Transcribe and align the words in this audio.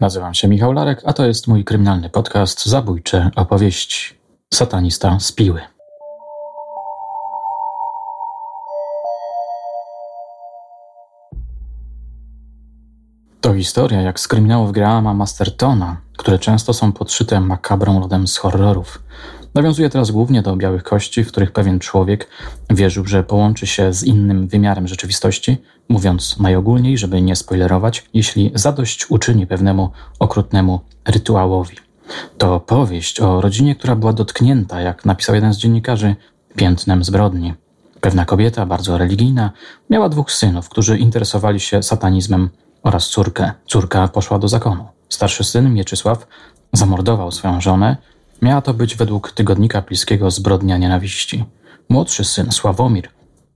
Nazywam 0.00 0.34
się 0.34 0.48
Michał 0.48 0.72
Larek, 0.72 1.02
a 1.04 1.12
to 1.12 1.26
jest 1.26 1.46
mój 1.46 1.64
kryminalny 1.64 2.10
podcast 2.10 2.66
Zabójcze 2.66 3.30
opowieści. 3.36 4.14
Satanista 4.54 5.20
z 5.20 5.32
Piły. 5.32 5.60
To 13.40 13.54
historia 13.54 14.00
jak 14.00 14.20
z 14.20 14.28
kryminałów 14.28 14.72
Grahama 14.72 15.14
Mastertona, 15.14 15.96
które 16.16 16.38
często 16.38 16.72
są 16.72 16.92
podszyte 16.92 17.40
makabrą 17.40 18.00
rodem 18.00 18.28
z 18.28 18.36
horrorów. 18.36 19.02
Nawiązuje 19.58 19.90
teraz 19.90 20.10
głównie 20.10 20.42
do 20.42 20.56
białych 20.56 20.82
kości, 20.82 21.24
w 21.24 21.28
których 21.28 21.52
pewien 21.52 21.78
człowiek 21.78 22.28
wierzył, 22.70 23.06
że 23.06 23.24
połączy 23.24 23.66
się 23.66 23.92
z 23.92 24.02
innym 24.04 24.48
wymiarem 24.48 24.88
rzeczywistości, 24.88 25.56
mówiąc 25.88 26.38
najogólniej, 26.38 26.98
żeby 26.98 27.22
nie 27.22 27.36
spoilerować, 27.36 28.04
jeśli 28.14 28.52
zadość 28.54 29.10
uczyni 29.10 29.46
pewnemu 29.46 29.90
okrutnemu 30.18 30.80
rytuałowi. 31.04 31.76
To 32.38 32.60
powieść 32.60 33.20
o 33.20 33.40
rodzinie, 33.40 33.76
która 33.76 33.96
była 33.96 34.12
dotknięta, 34.12 34.80
jak 34.80 35.04
napisał 35.04 35.34
jeden 35.34 35.54
z 35.54 35.58
dziennikarzy, 35.58 36.16
piętnem 36.56 37.04
zbrodni. 37.04 37.54
Pewna 38.00 38.24
kobieta, 38.24 38.66
bardzo 38.66 38.98
religijna, 38.98 39.50
miała 39.90 40.08
dwóch 40.08 40.32
synów, 40.32 40.68
którzy 40.68 40.98
interesowali 40.98 41.60
się 41.60 41.82
satanizmem 41.82 42.48
oraz 42.82 43.08
córkę. 43.08 43.52
Córka 43.66 44.08
poszła 44.08 44.38
do 44.38 44.48
zakonu. 44.48 44.86
Starszy 45.08 45.44
syn, 45.44 45.74
Mieczysław, 45.74 46.26
zamordował 46.72 47.32
swoją 47.32 47.60
żonę. 47.60 47.96
Miała 48.42 48.60
to 48.62 48.74
być 48.74 48.96
według 48.96 49.32
tygodnika 49.32 49.82
pilskiego 49.82 50.30
zbrodnia 50.30 50.78
nienawiści. 50.78 51.44
Młodszy 51.88 52.24
syn, 52.24 52.52
Sławomir, 52.52 53.08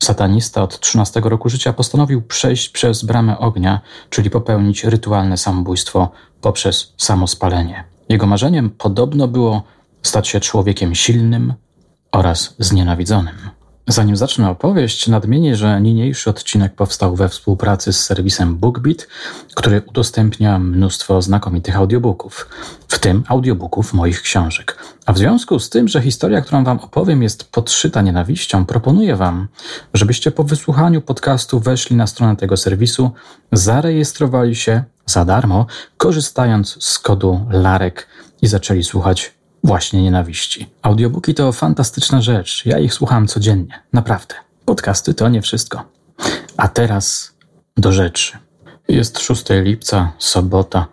satanista 0.03 0.63
od 0.63 0.81
13 0.81 1.21
roku 1.21 1.49
życia, 1.49 1.73
postanowił 1.73 2.23
przejść 2.23 2.69
przez 2.69 3.05
bramę 3.05 3.39
ognia, 3.39 3.81
czyli 4.11 4.31
popełnić 4.31 4.85
rytualne 4.85 5.37
samobójstwo 5.37 6.11
poprzez 6.41 6.95
samospalenie. 6.97 7.85
Jego 8.09 8.27
marzeniem 8.27 8.71
podobno 8.71 9.29
było 9.29 9.63
stać 10.03 10.29
się 10.29 10.41
człowiekiem 10.41 10.95
silnym 10.95 11.55
oraz 12.13 12.55
znienawidzonym. 12.59 13.35
Zanim 13.89 14.17
zacznę 14.17 14.51
opowieść, 14.51 15.09
nadmienię, 15.09 15.57
że 15.57 15.81
niniejszy 15.81 16.31
odcinek 16.31 16.75
powstał 16.75 17.17
we 17.17 17.29
współpracy 17.29 17.93
z 17.93 18.05
serwisem 18.05 18.57
BookBeat, 18.57 19.07
który 19.55 19.83
udostępnia 19.87 20.59
mnóstwo 20.59 21.23
znakomitych 21.23 21.77
audiobooków, 21.77 22.49
w 22.89 22.99
tym 22.99 23.25
audiobooków 23.29 23.93
moich 23.93 24.23
książek. 24.23 24.79
A 25.07 25.13
w 25.13 25.19
związku 25.19 25.59
z 25.59 25.71
tym, 25.71 25.89
że 25.89 26.03
historia, 26.03 26.41
którą 26.41 26.65
Wam 26.65 26.81
opowiem, 26.81 27.23
jest 27.23 27.45
podszyta 27.45 28.03
nienawiścią, 28.03 28.67
proponuję 28.67 29.17
Wam, 29.17 29.49
żebyście 29.95 30.31
po 30.31 30.45
wysłuchaniu 30.45 31.01
podcastu 31.01 31.61
weszli 31.61 31.97
na 31.97 32.07
stronę 32.07 32.37
tego 32.37 32.57
serwisu, 32.57 33.11
zarejestrowali 33.53 34.57
się 34.57 34.85
za 35.07 35.25
darmo, 35.25 35.67
korzystając 35.97 36.85
z 36.85 36.99
kodu 36.99 37.47
LAREK 37.51 38.07
i 38.43 38.47
zaczęli 38.47 38.83
słuchać 38.85 39.42
właśnie 39.65 40.03
nienawiści. 40.03 40.71
Audiobooki 40.83 41.35
to 41.35 41.53
fantastyczna 41.53 42.23
rzecz. 42.23 42.67
Ja 42.67 42.79
ich 42.79 42.95
słucham 42.95 43.27
codziennie. 43.27 43.83
Naprawdę. 43.93 44.35
Podcasty 44.65 45.15
to 45.15 45.29
nie 45.29 45.43
wszystko. 45.43 45.85
A 46.57 46.69
teraz 46.69 47.33
do 47.77 47.93
rzeczy. 47.93 48.39
Jest 48.89 49.19
6 49.19 49.45
lipca, 49.51 50.13
sobota 50.19 50.87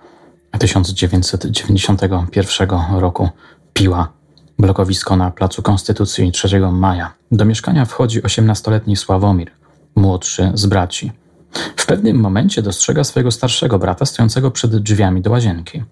1991 0.59 2.99
roku. 2.99 3.29
Piła. 3.73 4.19
Blokowisko 4.59 5.15
na 5.15 5.31
Placu 5.31 5.61
Konstytucji 5.61 6.31
3 6.31 6.59
maja. 6.71 7.13
Do 7.31 7.45
mieszkania 7.45 7.85
wchodzi 7.85 8.21
18-letni 8.21 8.95
Sławomir, 8.95 9.51
młodszy 9.95 10.51
z 10.53 10.65
braci. 10.65 11.11
W 11.75 11.85
pewnym 11.85 12.19
momencie 12.19 12.61
dostrzega 12.61 13.03
swojego 13.03 13.31
starszego 13.31 13.79
brata 13.79 14.05
stojącego 14.05 14.51
przed 14.51 14.75
drzwiami 14.75 15.21
do 15.21 15.31
łazienki. 15.31 15.83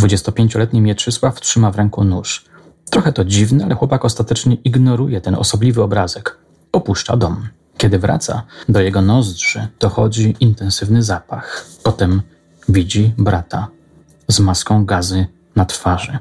25-letni 0.00 0.80
Mieczysław 0.80 1.40
trzyma 1.40 1.70
w 1.70 1.76
ręku 1.76 2.04
nóż. 2.04 2.44
Trochę 2.90 3.12
to 3.12 3.24
dziwne, 3.24 3.64
ale 3.64 3.74
chłopak 3.74 4.04
ostatecznie 4.04 4.54
ignoruje 4.54 5.20
ten 5.20 5.34
osobliwy 5.34 5.82
obrazek. 5.82 6.38
Opuszcza 6.72 7.16
dom. 7.16 7.48
Kiedy 7.76 7.98
wraca, 7.98 8.42
do 8.68 8.80
jego 8.80 9.02
nozdrzy 9.02 9.68
dochodzi 9.80 10.36
intensywny 10.40 11.02
zapach. 11.02 11.66
Potem 11.82 12.22
widzi 12.68 13.14
brata 13.18 13.68
z 14.28 14.40
maską 14.40 14.84
gazy 14.84 15.26
na 15.56 15.64
twarzy, 15.64 16.18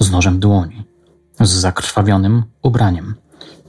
z 0.00 0.10
nożem 0.10 0.40
dłoni, 0.40 0.84
z 1.40 1.50
zakrwawionym 1.50 2.42
ubraniem. 2.62 3.14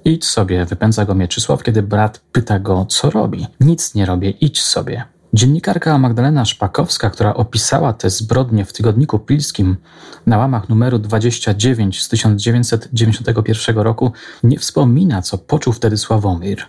Idź 0.06 0.26
sobie, 0.26 0.66
wypędza 0.66 1.06
go 1.06 1.16
Mieczysław, 1.16 1.64
kiedy 1.64 1.84
brat 1.84 2.22
pyta 2.32 2.60
go, 2.60 2.86
co 2.90 3.10
robi. 3.10 3.48
Nic 3.60 3.96
nie 3.96 4.06
robię, 4.06 4.30
idź 4.30 4.62
sobie. 4.62 5.04
Dziennikarka 5.34 5.98
Magdalena 5.98 6.46
Szpakowska, 6.46 7.10
która 7.10 7.34
opisała 7.34 7.94
te 7.94 8.10
zbrodnie 8.10 8.66
w 8.66 8.74
tygodniku 8.74 9.20
pilskim 9.20 9.78
na 10.26 10.38
łamach 10.38 10.70
numeru 10.70 11.00
29 11.00 12.04
z 12.04 12.10
1991 12.10 13.78
roku, 13.78 14.12
nie 14.44 14.60
wspomina, 14.60 15.22
co 15.22 15.38
poczuł 15.38 15.74
wtedy 15.74 15.98
Sławomir. 15.98 16.64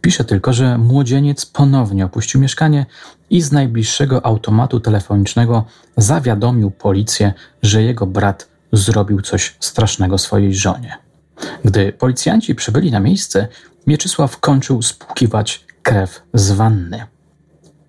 Pisze 0.00 0.24
tylko, 0.24 0.52
że 0.52 0.78
młodzieniec 0.78 1.46
ponownie 1.46 2.04
opuścił 2.04 2.40
mieszkanie 2.40 2.86
i 3.30 3.42
z 3.42 3.52
najbliższego 3.52 4.26
automatu 4.26 4.80
telefonicznego 4.80 5.64
zawiadomił 5.96 6.70
policję, 6.70 7.32
że 7.62 7.82
jego 7.82 8.06
brat 8.06 8.48
zrobił 8.72 9.20
coś 9.20 9.56
strasznego 9.60 10.18
swojej 10.18 10.54
żonie. 10.54 10.98
Gdy 11.64 11.92
policjanci 11.92 12.54
przybyli 12.54 12.90
na 12.90 13.00
miejsce, 13.00 13.48
Mieczysław 13.86 14.40
kończył 14.40 14.82
spłukiwać 14.82 15.64
krew 15.82 16.22
z 16.34 16.50
wanny. 16.52 17.06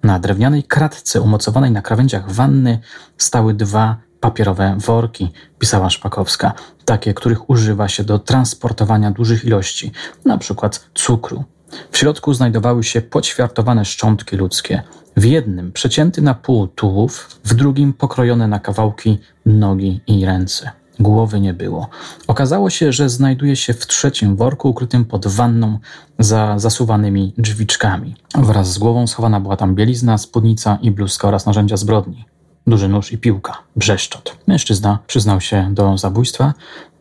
Na 0.04 0.20
drewnianej 0.20 0.64
kratce 0.64 1.22
umocowanej 1.22 1.72
na 1.72 1.82
krawędziach 1.82 2.32
wanny 2.32 2.80
stały 3.18 3.54
dwa 3.54 3.98
papierowe 4.20 4.78
worki, 4.80 5.32
pisała 5.60 5.90
Szpakowska, 5.90 6.54
takie, 6.86 7.14
których 7.14 7.50
używa 7.50 7.88
się 7.88 8.04
do 8.04 8.20
transportowania 8.20 9.12
dużych 9.12 9.46
ilości, 9.46 9.92
przykład 10.38 10.90
cukru. 10.94 11.44
W 11.92 11.98
środku 11.98 12.34
znajdowały 12.34 12.84
się 12.84 13.02
poćwiartowane 13.02 13.86
szczątki 13.86 14.36
ludzkie. 14.36 14.84
W 15.18 15.26
jednym 15.26 15.72
przecięty 15.72 16.22
na 16.22 16.34
pół 16.34 16.68
tułów, 16.68 17.40
w 17.44 17.54
drugim 17.54 17.94
pokrojone 17.94 18.48
na 18.48 18.60
kawałki 18.60 19.20
nogi 19.46 20.02
i 20.08 20.26
ręce. 20.26 20.81
Głowy 21.02 21.40
nie 21.40 21.54
było. 21.54 21.88
Okazało 22.28 22.70
się, 22.70 22.92
że 22.92 23.10
znajduje 23.10 23.56
się 23.56 23.74
w 23.74 23.88
trzecim 23.88 24.36
worku 24.36 24.70
ukrytym 24.70 25.06
pod 25.06 25.28
wanną 25.28 25.80
za 26.20 26.60
zasuwanymi 26.60 27.34
drzwiczkami. 27.38 28.16
Wraz 28.36 28.74
z 28.74 28.78
głową 28.78 29.08
schowana 29.08 29.40
była 29.40 29.58
tam 29.58 29.76
bielizna, 29.76 30.18
spódnica 30.18 30.78
i 30.82 30.92
bluzka 30.92 31.28
oraz 31.28 31.46
narzędzia 31.46 31.78
zbrodni. 31.78 32.26
Duży 32.68 32.88
nóż 32.88 33.12
i 33.12 33.18
piłka, 33.18 33.58
brzeszczot. 33.76 34.38
Mężczyzna 34.48 35.00
przyznał 35.08 35.42
się 35.42 35.70
do 35.72 35.98
zabójstwa. 35.98 36.54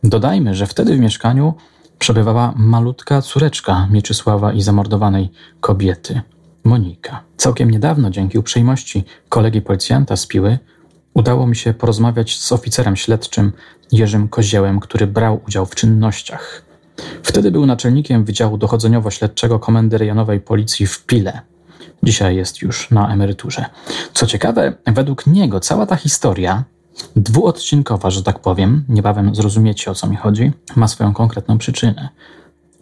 Dodajmy, 0.04 0.54
że 0.54 0.66
wtedy 0.66 0.96
w 0.96 1.00
mieszkaniu 1.00 1.54
przebywała 1.98 2.54
malutka 2.56 3.22
córeczka 3.22 3.88
Mieczysława 3.90 4.52
i 4.52 4.62
zamordowanej 4.62 5.30
kobiety, 5.60 6.20
Monika. 6.64 7.22
Całkiem 7.36 7.70
niedawno, 7.70 8.10
dzięki 8.10 8.38
uprzejmości 8.38 9.04
kolegi 9.28 9.62
policjanta 9.62 10.16
z 10.16 10.26
Piły, 10.26 10.58
Udało 11.14 11.46
mi 11.46 11.56
się 11.56 11.74
porozmawiać 11.74 12.38
z 12.38 12.52
oficerem 12.52 12.96
śledczym 12.96 13.52
Jerzym 13.92 14.28
Koziełem, 14.28 14.80
który 14.80 15.06
brał 15.06 15.40
udział 15.46 15.66
w 15.66 15.74
czynnościach. 15.74 16.62
Wtedy 17.22 17.50
był 17.50 17.66
naczelnikiem 17.66 18.24
Wydziału 18.24 18.58
Dochodzeniowo-Śledczego 18.58 19.58
Komendy 19.58 19.98
Rejonowej 19.98 20.40
Policji 20.40 20.86
w 20.86 21.04
Pile. 21.06 21.40
Dzisiaj 22.02 22.36
jest 22.36 22.62
już 22.62 22.90
na 22.90 23.12
emeryturze. 23.12 23.64
Co 24.14 24.26
ciekawe, 24.26 24.72
według 24.86 25.26
niego 25.26 25.60
cała 25.60 25.86
ta 25.86 25.96
historia, 25.96 26.64
dwuodcinkowa, 27.16 28.10
że 28.10 28.22
tak 28.22 28.38
powiem, 28.38 28.84
niebawem 28.88 29.34
zrozumiecie 29.34 29.90
o 29.90 29.94
co 29.94 30.06
mi 30.06 30.16
chodzi, 30.16 30.52
ma 30.76 30.88
swoją 30.88 31.14
konkretną 31.14 31.58
przyczynę. 31.58 32.08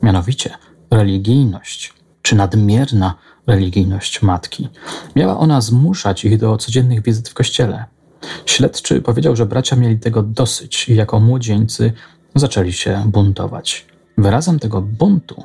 Mianowicie 0.03 0.51
religijność, 0.91 1.95
czy 2.23 2.37
nadmierna 2.37 3.15
religijność 3.47 4.23
matki. 4.23 4.69
Miała 5.17 5.39
ona 5.39 5.61
zmuszać 5.61 6.25
ich 6.25 6.39
do 6.39 6.57
codziennych 6.57 7.03
wizyt 7.03 7.29
w 7.29 7.35
kościele. 7.35 7.85
Śledczy 8.47 9.03
powiedział, 9.03 9.37
że 9.37 9.47
bracia 9.47 9.77
mieli 9.77 9.99
tego 9.99 10.23
dosyć 10.23 10.89
i 10.89 10.95
jako 10.95 11.21
młodzieńcy 11.21 11.93
zaczęli 12.35 12.73
się 12.73 13.03
buntować. 13.07 13.87
Wyrazem 14.19 14.59
tego 14.59 14.81
buntu 14.83 15.43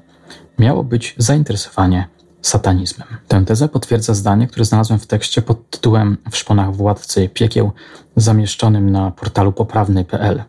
miało 0.60 0.84
być 0.84 1.16
zainteresowanie 1.18 2.08
satanizmem. 2.42 3.08
Tę 3.28 3.46
tezę 3.46 3.70
potwierdza 3.70 4.14
zdanie, 4.14 4.48
które 4.48 4.66
znalazłem 4.66 5.00
w 5.00 5.08
tekście 5.08 5.42
pod 5.42 5.70
tytułem 5.70 6.18
W 6.32 6.38
szponach 6.38 6.76
władcy 6.76 7.30
piekieł, 7.30 7.72
zamieszczonym 8.16 8.90
na 8.90 9.12
portalu 9.12 9.52
poprawny.pl. 9.52 10.44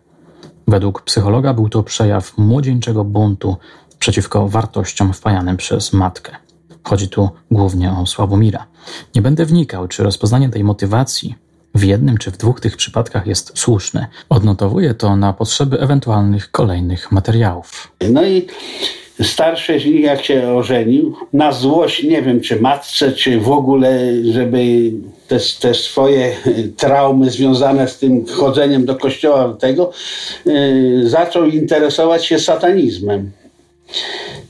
Według 0.69 1.03
psychologa 1.03 1.55
był 1.55 1.69
to 1.69 1.83
przejaw 1.83 2.39
młodzieńczego 2.39 3.05
buntu 3.05 3.57
przeciwko 3.99 4.49
wartościom 4.49 5.13
wpajanym 5.13 5.57
przez 5.57 5.93
matkę. 5.93 6.37
Chodzi 6.85 7.09
tu 7.09 7.31
głównie 7.51 7.93
o 7.93 8.07
Sławomira. 8.07 8.67
Nie 9.15 9.23
będę 9.23 9.47
wnikał, 9.47 9.89
czy 9.89 10.03
rozpoznanie 10.03 10.49
tej 10.49 10.65
motywacji 10.65 11.35
w 11.75 11.85
jednym 11.85 12.19
czy 12.19 12.31
w 12.31 12.37
dwóch 12.37 12.61
tych 12.61 12.77
przypadkach 12.77 13.27
jest 13.27 13.59
słuszne. 13.59 14.07
Odnotowuję 14.29 14.95
to 14.95 15.17
na 15.17 15.33
potrzeby 15.33 15.81
ewentualnych 15.81 16.51
kolejnych 16.51 17.13
materiałów. 17.13 17.93
No 18.11 18.25
i 18.25 18.47
starszy 19.23 19.81
z 19.81 19.85
nich, 19.85 20.01
jak 20.01 20.25
się 20.25 20.49
ożenił, 20.49 21.17
na 21.33 21.53
złość, 21.53 22.03
nie 22.03 22.23
wiem 22.23 22.41
czy 22.41 22.61
matce, 22.61 23.13
czy 23.13 23.41
w 23.41 23.51
ogóle, 23.51 23.99
żeby 24.33 24.93
te, 25.29 25.39
te 25.61 25.75
swoje 25.75 26.37
traumy 26.77 27.31
związane 27.31 27.89
z 27.89 27.99
tym 27.99 28.27
chodzeniem 28.27 28.87
do 28.87 28.97
kościoła, 28.97 29.57
tego, 29.61 29.93
yy, 30.47 31.09
zaczął 31.09 31.45
interesować 31.45 32.27
się 32.27 32.39
satanizmem. 32.39 33.31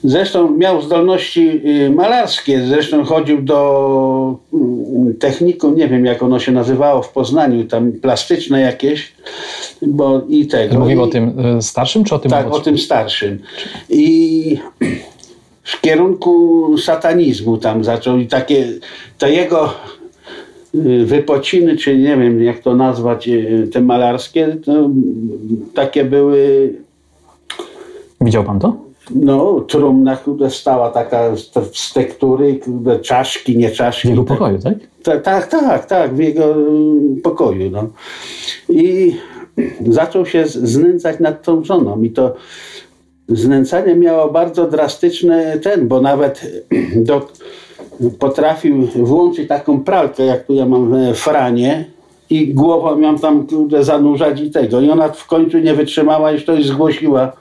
Zresztą 0.04 0.56
miał 0.56 0.82
zdolności 0.82 1.60
y, 1.84 1.90
malarskie, 1.90 2.66
zresztą 2.66 3.04
chodził 3.04 3.42
do 3.42 4.36
mm, 4.52 5.14
techniku, 5.14 5.70
nie 5.70 5.88
wiem 5.88 6.04
jak 6.04 6.22
ono 6.22 6.38
się 6.38 6.52
nazywało 6.52 7.02
w 7.02 7.08
Poznaniu, 7.08 7.64
tam 7.64 7.92
plastyczne 7.92 8.60
jakieś, 8.60 9.12
bo 9.82 10.22
i 10.28 10.46
tego. 10.46 10.78
Mówimy 10.78 11.02
o 11.02 11.06
tym 11.06 11.56
y, 11.58 11.62
starszym 11.62 12.04
czy 12.04 12.14
o 12.14 12.18
tym 12.18 12.30
Tak, 12.30 12.52
o 12.52 12.60
tym 12.60 12.78
starszym. 12.78 13.38
I 13.90 14.58
w 15.62 15.80
kierunku 15.80 16.78
satanizmu 16.78 17.58
tam 17.58 17.84
zaczął 17.84 18.18
i 18.18 18.26
takie, 18.26 18.66
to 19.18 19.26
jego 19.26 19.72
y, 20.74 21.04
wypociny, 21.04 21.76
czy 21.76 21.98
nie 21.98 22.16
wiem 22.16 22.42
jak 22.42 22.58
to 22.58 22.76
nazwać, 22.76 23.28
te 23.72 23.80
malarskie, 23.80 24.56
takie 25.74 26.04
były... 26.04 26.72
Widział 28.20 28.44
pan 28.44 28.58
to? 28.58 28.83
No, 29.10 29.60
trumna, 29.60 30.16
która 30.16 30.50
stała 30.50 30.90
taka 30.90 31.36
z 31.72 31.92
tektury, 31.92 32.60
czaszki, 33.02 33.56
nie 33.56 33.70
czaszki. 33.70 34.08
W 34.08 34.10
jego 34.10 34.24
pokoju, 34.24 34.58
tak? 34.58 34.74
Tak, 35.02 35.22
tak, 35.22 35.46
tak, 35.46 35.86
tak, 35.86 36.14
w 36.14 36.18
jego 36.18 36.54
pokoju. 37.22 37.70
No. 37.70 37.86
I 38.68 39.16
zaczął 39.86 40.26
się 40.26 40.46
znęcać 40.46 41.20
nad 41.20 41.42
tą 41.42 41.64
żoną 41.64 42.02
i 42.02 42.10
to 42.10 42.34
znęcanie 43.28 43.94
miało 43.94 44.32
bardzo 44.32 44.68
drastyczny 44.68 45.60
ten, 45.62 45.88
bo 45.88 46.00
nawet 46.00 46.62
do, 47.08 47.28
potrafił 48.18 48.86
włączyć 48.86 49.48
taką 49.48 49.80
pralkę, 49.80 50.24
jak 50.24 50.46
tu 50.46 50.54
ja 50.54 50.66
mam 50.66 50.94
franie 51.14 51.84
i 52.30 52.54
głową 52.54 53.00
ją 53.00 53.18
tam 53.18 53.46
zanurzać 53.80 54.40
i 54.40 54.50
tego. 54.50 54.80
I 54.80 54.90
ona 54.90 55.08
w 55.08 55.26
końcu 55.26 55.58
nie 55.58 55.74
wytrzymała 55.74 56.32
i 56.32 56.42
to 56.42 56.62
zgłosiła 56.62 57.32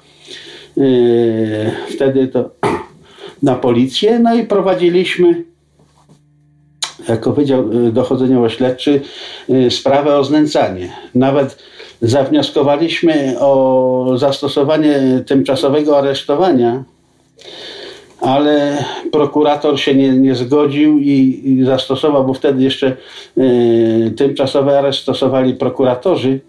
wtedy 1.96 2.28
to 2.28 2.50
na 3.44 3.56
policję, 3.56 4.20
no 4.20 4.36
i 4.36 4.44
prowadziliśmy 4.44 5.44
jako 7.08 7.34
Wydział 7.34 7.74
yy, 7.74 7.92
Dochodzeniowo-Śledczy 7.92 9.02
yy, 9.50 9.72
sprawę 9.72 10.18
o 10.18 10.24
znęcanie. 10.24 10.90
Nawet 11.16 11.64
zawnioskowaliśmy 12.02 13.36
o 13.40 14.14
zastosowanie 14.16 15.24
tymczasowego 15.26 15.98
aresztowania, 15.98 16.84
ale 18.22 18.84
prokurator 19.12 19.80
się 19.80 19.96
nie, 19.96 20.10
nie 20.10 20.36
zgodził 20.36 21.00
i, 21.00 21.42
i, 21.46 21.66
zastosował, 21.66 22.26
bo 22.26 22.34
wtedy 22.34 22.64
jeszcze 22.64 22.98
y, 23.38 24.14
tymczasowy 24.18 24.78
areszt 24.78 25.02
stosowali 25.02 25.54
prokuratorzy 25.54 26.40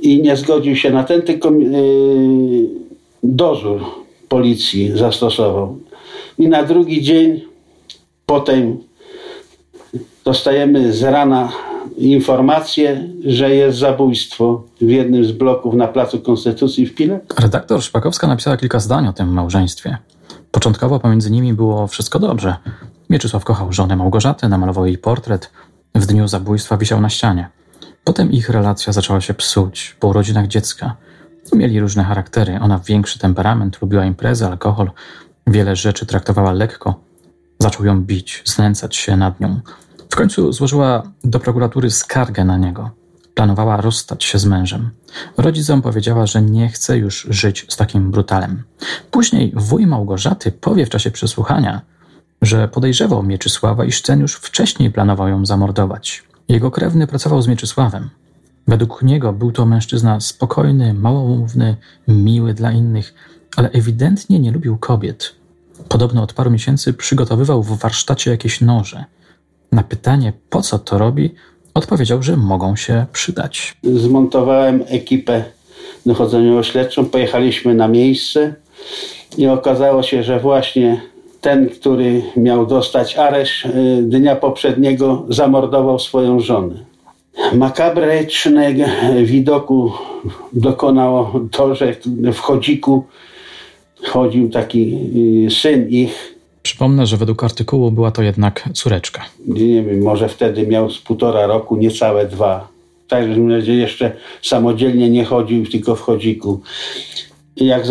i 0.00 0.22
nie 0.22 0.36
zgodził 0.36 0.76
się 0.76 0.90
na 0.90 1.04
ten, 1.04 1.22
tylko 1.22 1.48
y, 1.48 1.52
dozór 3.22 3.80
policji 4.28 4.98
zastosował. 4.98 5.78
I 6.38 6.48
na 6.48 6.62
drugi 6.62 7.02
dzień 7.02 7.40
potem 8.26 8.78
dostajemy 10.24 10.92
z 10.92 11.02
rana 11.02 11.52
informację, 11.96 13.08
że 13.24 13.54
jest 13.54 13.78
zabójstwo 13.78 14.62
w 14.80 14.90
jednym 14.90 15.24
z 15.24 15.32
bloków 15.32 15.74
na 15.74 15.88
Placu 15.88 16.20
Konstytucji 16.20 16.86
w 16.86 16.94
Pile. 16.94 17.20
Redaktor 17.38 17.82
Szpakowska 17.82 18.26
napisała 18.26 18.56
kilka 18.56 18.80
zdań 18.80 19.08
o 19.08 19.12
tym 19.12 19.32
małżeństwie. 19.32 19.98
Początkowo 20.50 21.00
pomiędzy 21.00 21.30
nimi 21.30 21.54
było 21.54 21.86
wszystko 21.86 22.18
dobrze. 22.18 22.56
Mieczysław 23.10 23.44
kochał 23.44 23.72
żonę 23.72 23.96
Małgorzatę, 23.96 24.48
namalował 24.48 24.86
jej 24.86 24.98
portret. 24.98 25.50
W 25.94 26.06
dniu 26.06 26.28
zabójstwa 26.28 26.76
wisiał 26.76 27.00
na 27.00 27.08
ścianie. 27.08 27.48
Potem 28.04 28.32
ich 28.32 28.50
relacja 28.50 28.92
zaczęła 28.92 29.20
się 29.20 29.34
psuć 29.34 29.96
po 30.00 30.08
urodzinach 30.08 30.46
dziecka. 30.46 30.96
Mieli 31.52 31.80
różne 31.80 32.04
charaktery. 32.04 32.58
Ona 32.60 32.78
większy 32.78 33.18
temperament, 33.18 33.82
lubiła 33.82 34.04
imprezy, 34.04 34.46
alkohol, 34.46 34.90
wiele 35.46 35.76
rzeczy 35.76 36.06
traktowała 36.06 36.52
lekko. 36.52 37.00
Zaczął 37.58 37.86
ją 37.86 38.02
bić, 38.02 38.42
znęcać 38.46 38.96
się 38.96 39.16
nad 39.16 39.40
nią. 39.40 39.60
W 40.10 40.16
końcu 40.16 40.52
złożyła 40.52 41.02
do 41.24 41.40
prokuratury 41.40 41.90
skargę 41.90 42.44
na 42.44 42.56
niego. 42.56 42.90
Planowała 43.34 43.76
rozstać 43.76 44.24
się 44.24 44.38
z 44.38 44.44
mężem. 44.44 44.90
Rodzicom 45.36 45.82
powiedziała, 45.82 46.26
że 46.26 46.42
nie 46.42 46.68
chce 46.68 46.98
już 46.98 47.26
żyć 47.30 47.66
z 47.68 47.76
takim 47.76 48.10
brutalem. 48.10 48.62
Później 49.10 49.52
wuj 49.56 49.86
Małgorzaty 49.86 50.52
powie 50.52 50.86
w 50.86 50.90
czasie 50.90 51.10
przesłuchania, 51.10 51.80
że 52.42 52.68
podejrzewał 52.68 53.22
Mieczysława, 53.22 53.84
iż 53.84 54.02
ten 54.02 54.20
już 54.20 54.34
wcześniej 54.34 54.90
planował 54.90 55.28
ją 55.28 55.46
zamordować. 55.46 56.24
Jego 56.48 56.70
krewny 56.70 57.06
pracował 57.06 57.42
z 57.42 57.48
Mieczysławem. 57.48 58.10
Według 58.68 59.02
niego 59.02 59.32
był 59.32 59.52
to 59.52 59.66
mężczyzna 59.66 60.20
spokojny, 60.20 60.94
małomówny, 60.94 61.76
miły 62.08 62.54
dla 62.54 62.72
innych, 62.72 63.14
ale 63.56 63.70
ewidentnie 63.70 64.40
nie 64.40 64.52
lubił 64.52 64.78
kobiet. 64.78 65.34
Podobno 65.88 66.22
od 66.22 66.32
paru 66.32 66.50
miesięcy 66.50 66.92
przygotowywał 66.92 67.62
w 67.62 67.78
warsztacie 67.78 68.30
jakieś 68.30 68.60
noże. 68.60 69.04
Na 69.72 69.82
pytanie, 69.82 70.32
po 70.50 70.62
co 70.62 70.78
to 70.78 70.98
robi, 70.98 71.34
odpowiedział, 71.74 72.22
że 72.22 72.36
mogą 72.36 72.76
się 72.76 73.06
przydać. 73.12 73.76
Zmontowałem 73.82 74.84
ekipę 74.86 75.44
dochodzeniową-śledczą, 76.06 77.04
pojechaliśmy 77.04 77.74
na 77.74 77.88
miejsce 77.88 78.54
i 79.38 79.46
okazało 79.46 80.02
się, 80.02 80.22
że 80.22 80.40
właśnie 80.40 81.00
ten, 81.40 81.68
który 81.68 82.22
miał 82.36 82.66
dostać 82.66 83.16
areszt 83.16 83.66
y, 83.66 84.02
dnia 84.02 84.36
poprzedniego, 84.36 85.26
zamordował 85.28 85.98
swoją 85.98 86.40
żonę 86.40 86.87
makabrycznego 87.52 88.84
widoku 89.22 89.92
dokonało 90.52 91.40
to, 91.50 91.74
że 91.74 91.94
w 92.32 92.38
chodziku 92.38 93.04
chodził 94.02 94.48
taki 94.48 94.98
y, 95.46 95.50
syn 95.50 95.88
ich. 95.88 96.34
Przypomnę, 96.62 97.06
że 97.06 97.16
według 97.16 97.44
artykułu 97.44 97.90
była 97.90 98.10
to 98.10 98.22
jednak 98.22 98.68
córeczka. 98.72 99.24
Nie 99.46 99.82
wiem, 99.82 100.02
może 100.02 100.28
wtedy 100.28 100.66
miał 100.66 100.90
z 100.90 100.98
półtora 100.98 101.46
roku, 101.46 101.76
niecałe 101.76 102.26
dwa. 102.26 102.68
Tak, 103.08 103.24
że 103.58 103.72
jeszcze 103.72 104.12
samodzielnie 104.42 105.10
nie 105.10 105.24
chodził, 105.24 105.66
tylko 105.66 105.96
w 105.96 106.00
chodziku. 106.00 106.60
Jak 107.56 107.82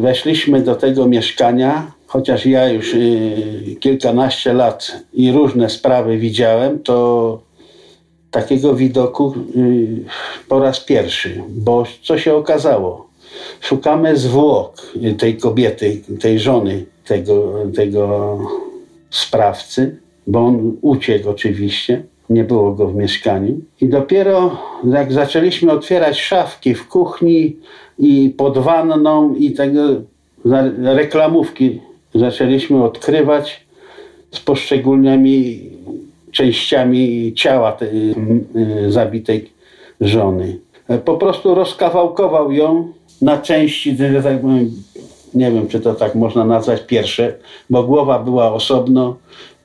weszliśmy 0.00 0.62
do 0.62 0.74
tego 0.74 1.06
mieszkania, 1.06 1.92
chociaż 2.06 2.46
ja 2.46 2.68
już 2.68 2.94
y, 2.94 3.76
kilkanaście 3.80 4.52
lat 4.52 4.92
i 5.14 5.32
różne 5.32 5.70
sprawy 5.70 6.18
widziałem, 6.18 6.78
to 6.78 7.49
takiego 8.30 8.74
widoku 8.74 9.34
y, 9.56 10.04
po 10.48 10.60
raz 10.60 10.80
pierwszy, 10.80 11.42
bo 11.48 11.84
co 12.02 12.18
się 12.18 12.34
okazało? 12.34 13.10
Szukamy 13.60 14.16
zwłok 14.16 14.92
tej 15.18 15.36
kobiety, 15.36 16.00
tej 16.20 16.38
żony 16.38 16.84
tego, 17.04 17.54
tego 17.74 18.38
sprawcy, 19.10 19.96
bo 20.26 20.46
on 20.46 20.76
uciekł 20.80 21.30
oczywiście, 21.30 22.02
nie 22.30 22.44
było 22.44 22.72
go 22.72 22.88
w 22.88 22.94
mieszkaniu. 22.94 23.60
I 23.80 23.88
dopiero 23.88 24.56
jak 24.92 25.12
zaczęliśmy 25.12 25.72
otwierać 25.72 26.20
szafki 26.20 26.74
w 26.74 26.88
kuchni 26.88 27.56
i 27.98 28.34
pod 28.36 28.58
wanną 28.58 29.34
i 29.34 29.52
tego 29.52 29.80
reklamówki 30.82 31.80
zaczęliśmy 32.14 32.84
odkrywać 32.84 33.66
z 34.32 34.40
poszczególnymi 34.40 35.60
częściami 36.32 37.32
ciała 37.36 37.72
tej 37.72 38.10
y, 38.56 38.92
zabitej 38.92 39.50
żony. 40.00 40.58
Po 41.04 41.16
prostu 41.16 41.54
rozkawałkował 41.54 42.52
ją 42.52 42.92
na 43.22 43.38
części, 43.38 43.96
tak 43.96 44.42
nie 45.34 45.50
wiem 45.50 45.68
czy 45.68 45.80
to 45.80 45.94
tak 45.94 46.14
można 46.14 46.44
nazwać 46.44 46.82
pierwsze, 46.86 47.34
bo 47.70 47.82
głowa 47.82 48.18
była 48.18 48.52
osobno, 48.52 49.16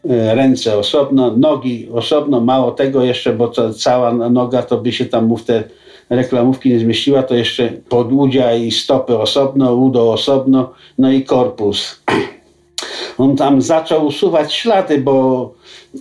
y, 0.06 0.10
ręce 0.36 0.78
osobno, 0.78 1.38
nogi 1.38 1.90
osobno, 1.94 2.42
mało 2.42 2.72
tego 2.72 3.04
jeszcze, 3.04 3.34
bo 3.34 3.52
cała 3.78 4.12
noga 4.14 4.62
to 4.62 4.78
by 4.78 4.92
się 4.92 5.06
tam 5.06 5.36
w 5.36 5.44
te 5.44 5.64
reklamówki 6.10 6.70
nie 6.70 6.80
zmieściła, 6.80 7.24
to 7.24 7.36
jeszcze 7.36 7.70
podłudzia 7.90 8.54
i 8.54 8.72
stopy 8.72 9.18
osobno, 9.18 9.76
udo 9.76 10.14
osobno, 10.14 10.74
no 10.98 11.12
i 11.12 11.24
korpus. 11.24 12.02
On 13.18 13.36
tam 13.36 13.62
zaczął 13.62 14.06
usuwać 14.06 14.54
ślady, 14.54 14.98
bo 14.98 15.54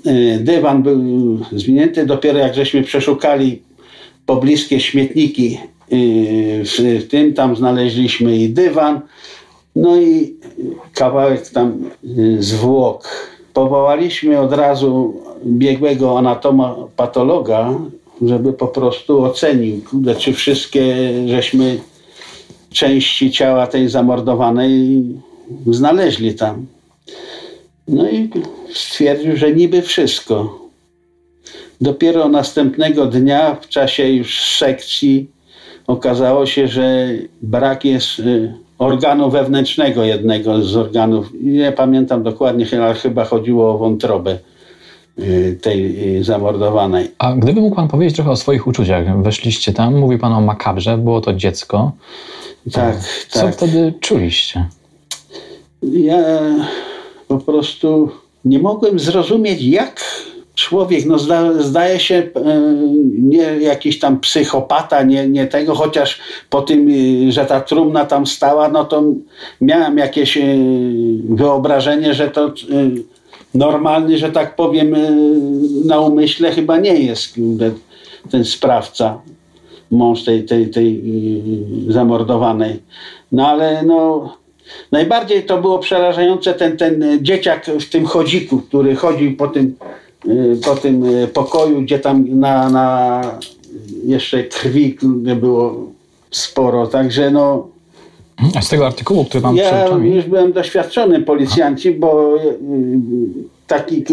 y, 0.07 0.39
dywan 0.41 0.83
był 0.83 0.99
zwinięty. 1.53 2.07
Dopiero 2.07 2.39
jak 2.39 2.55
żeśmy 2.55 2.83
przeszukali 2.83 3.63
pobliskie 4.27 4.81
śmietniki 4.81 5.59
y, 5.93 6.63
w 7.01 7.07
tym, 7.09 7.35
tam 7.35 7.57
znaleźliśmy 7.57 8.37
i 8.37 8.49
dywan, 8.49 9.01
no 9.77 9.97
i 10.01 10.35
kawałek 10.95 11.49
tam 11.49 11.91
y, 12.05 12.43
zwłok. 12.43 13.09
Powołaliśmy 13.53 14.41
od 14.41 14.53
razu 14.53 15.15
biegłego 15.47 16.19
anatoma 16.19 16.77
patologa, 16.97 17.75
żeby 18.23 18.53
po 18.53 18.69
prostu 18.69 19.25
ocenił, 19.25 19.81
czy 20.19 20.33
wszystkie 20.33 21.13
żeśmy 21.27 21.79
części 22.71 23.31
ciała 23.31 23.67
tej 23.67 23.89
zamordowanej 23.89 25.05
znaleźli 25.67 26.35
tam. 26.35 26.67
No 27.89 28.11
i 28.11 28.31
stwierdził, 28.75 29.37
że 29.37 29.53
niby 29.53 29.83
wszystko. 29.83 30.59
Dopiero 31.81 32.29
następnego 32.29 33.07
dnia 33.07 33.55
w 33.55 33.69
czasie 33.69 34.09
już 34.09 34.41
sekcji 34.41 35.31
okazało 35.87 36.47
się, 36.47 36.69
że 36.69 37.09
brak 37.43 37.85
jest 37.85 38.19
y, 38.19 38.55
organu 38.79 39.31
wewnętrznego 39.31 40.05
jednego 40.05 40.63
z 40.63 40.77
organów. 40.77 41.31
Nie 41.43 41.73
pamiętam 41.73 42.23
dokładnie, 42.23 42.67
ale 42.73 42.95
chyba 42.95 43.25
chodziło 43.25 43.75
o 43.75 43.79
wątrobę 43.79 44.39
y, 45.19 45.59
tej 45.63 46.17
y, 46.19 46.25
zamordowanej. 46.25 47.11
A 47.19 47.33
gdyby 47.33 47.61
mógł 47.61 47.77
Pan 47.77 47.89
powiedzieć 47.89 48.17
trochę 48.17 48.31
o 48.31 48.37
swoich 48.37 48.67
uczuciach. 48.67 49.23
Weszliście 49.23 49.73
tam, 49.73 49.99
mówi 49.99 50.19
Pan 50.19 50.33
o 50.33 50.41
makabrze, 50.41 50.99
było 50.99 51.21
to 51.21 51.35
dziecko. 51.35 51.93
Tak, 52.73 52.97
Co 53.29 53.41
tak. 53.41 53.55
wtedy 53.55 53.95
czuliście? 54.01 54.69
Ja 55.83 56.19
po 57.39 57.53
prostu 57.53 58.11
nie 58.45 58.59
mogłem 58.59 58.99
zrozumieć, 58.99 59.63
jak 59.63 60.01
człowiek, 60.55 61.07
no 61.07 61.19
zda, 61.19 61.63
zdaje 61.63 62.01
się, 62.01 62.15
e, 62.15 62.31
nie 63.19 63.43
jakiś 63.43 63.99
tam 63.99 64.21
psychopata, 64.21 65.03
nie, 65.03 65.29
nie 65.29 65.47
tego, 65.47 65.75
chociaż 65.75 66.21
po 66.51 66.63
tym, 66.63 66.89
e, 67.29 67.33
że 67.33 67.45
ta 67.45 67.61
trumna 67.61 68.05
tam 68.05 68.27
stała, 68.27 68.69
no 68.69 68.85
to 68.85 69.03
miałem 69.61 69.99
jakieś 69.99 70.37
e, 70.37 70.43
wyobrażenie, 71.29 72.15
że 72.15 72.29
to 72.29 72.53
normalny, 73.55 74.19
że 74.19 74.33
tak 74.33 74.57
powiem, 74.57 74.97
na 75.85 76.01
umyśle 76.01 76.53
chyba 76.53 76.79
nie 76.79 76.95
jest 76.95 77.35
ten 78.31 78.45
sprawca, 78.45 79.21
mąż 79.91 80.25
tej, 80.25 80.45
tej, 80.45 80.71
tej 80.71 81.03
zamordowanej. 81.89 82.83
No 83.33 83.49
ale 83.49 83.83
no 83.83 84.29
Najbardziej 84.93 85.43
to 85.43 85.59
było 85.61 85.79
przerażające 85.79 86.55
ten, 86.55 86.77
ten 86.77 87.19
dzieciak 87.23 87.67
w 87.67 87.89
tym 87.91 88.07
chodziku, 88.07 88.59
który 88.59 88.97
chodził 88.97 89.37
po 89.37 89.49
tym, 89.49 89.75
y, 90.29 90.57
po 90.65 90.77
tym 90.77 91.05
y, 91.05 91.29
pokoju, 91.29 91.83
gdzie 91.83 91.99
tam 91.99 92.39
na, 92.41 92.71
na 92.71 93.21
jeszcze 94.05 94.45
krwi 94.45 94.99
było 95.37 95.87
sporo. 96.31 96.87
Także 96.87 97.31
no. 97.31 97.69
A 98.55 98.63
z 98.63 98.69
tego 98.69 98.87
artykułu, 98.87 99.25
który 99.25 99.41
mam 99.41 99.57
ja 99.57 99.89
już 99.89 100.25
byłem 100.25 100.53
doświadczony 100.53 101.23
policjanci, 101.23 101.91
bo 101.91 102.39
taki 103.67 104.05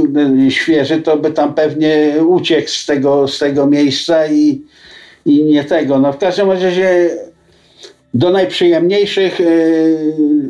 świeży 0.50 1.01
to 1.01 1.17
by 1.17 1.31
tam 1.31 1.53
pewnie 1.53 2.15
uciekł 2.27 2.70
z 2.70 2.86
tego, 2.86 3.27
z 3.27 3.39
tego 3.39 3.67
miejsca 3.67 4.27
i, 4.27 4.62
i 5.25 5.43
nie 5.43 5.63
tego. 5.63 6.00
No 6.00 6.13
w 6.13 6.17
każdym 6.17 6.51
razie 6.51 7.10
do 8.13 8.30
najprzyjemniejszych 8.30 9.39
yy, 9.39 10.50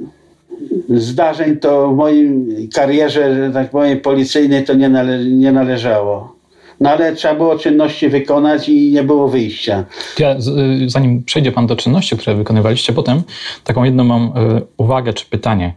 zdarzeń 0.90 1.58
to 1.58 1.92
w 1.92 1.96
moim 1.96 2.48
karierze, 2.74 3.52
tak 3.54 3.70
powiem, 3.70 4.00
policyjnej 4.00 4.64
to 4.64 4.74
nie, 4.74 4.90
nale 4.90 5.26
nie 5.26 5.52
należało. 5.52 6.42
No 6.82 6.90
ale 6.90 7.16
trzeba 7.16 7.36
było 7.36 7.58
czynności 7.58 8.10
wykonać 8.10 8.70
i 8.70 8.92
nie 8.92 9.04
było 9.04 9.28
wyjścia. 9.28 9.86
Ja, 10.20 10.36
y, 10.36 10.90
zanim 10.90 11.24
przejdzie 11.24 11.52
Pan 11.52 11.68
do 11.68 11.76
czynności, 11.76 12.18
które 12.18 12.36
wykonywaliście 12.36 12.94
potem, 12.94 13.24
taką 13.64 13.84
jedną 13.84 14.04
mam 14.04 14.24
y, 14.24 14.62
uwagę 14.78 15.14
czy 15.14 15.26
pytanie. 15.26 15.74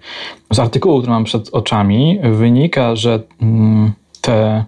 Z 0.53 0.59
artykułu, 0.59 0.99
który 0.99 1.13
mam 1.13 1.25
przed 1.25 1.55
oczami, 1.55 2.21
wynika, 2.23 2.97
że 2.97 3.23
mm, 3.43 3.93
te 4.21 4.65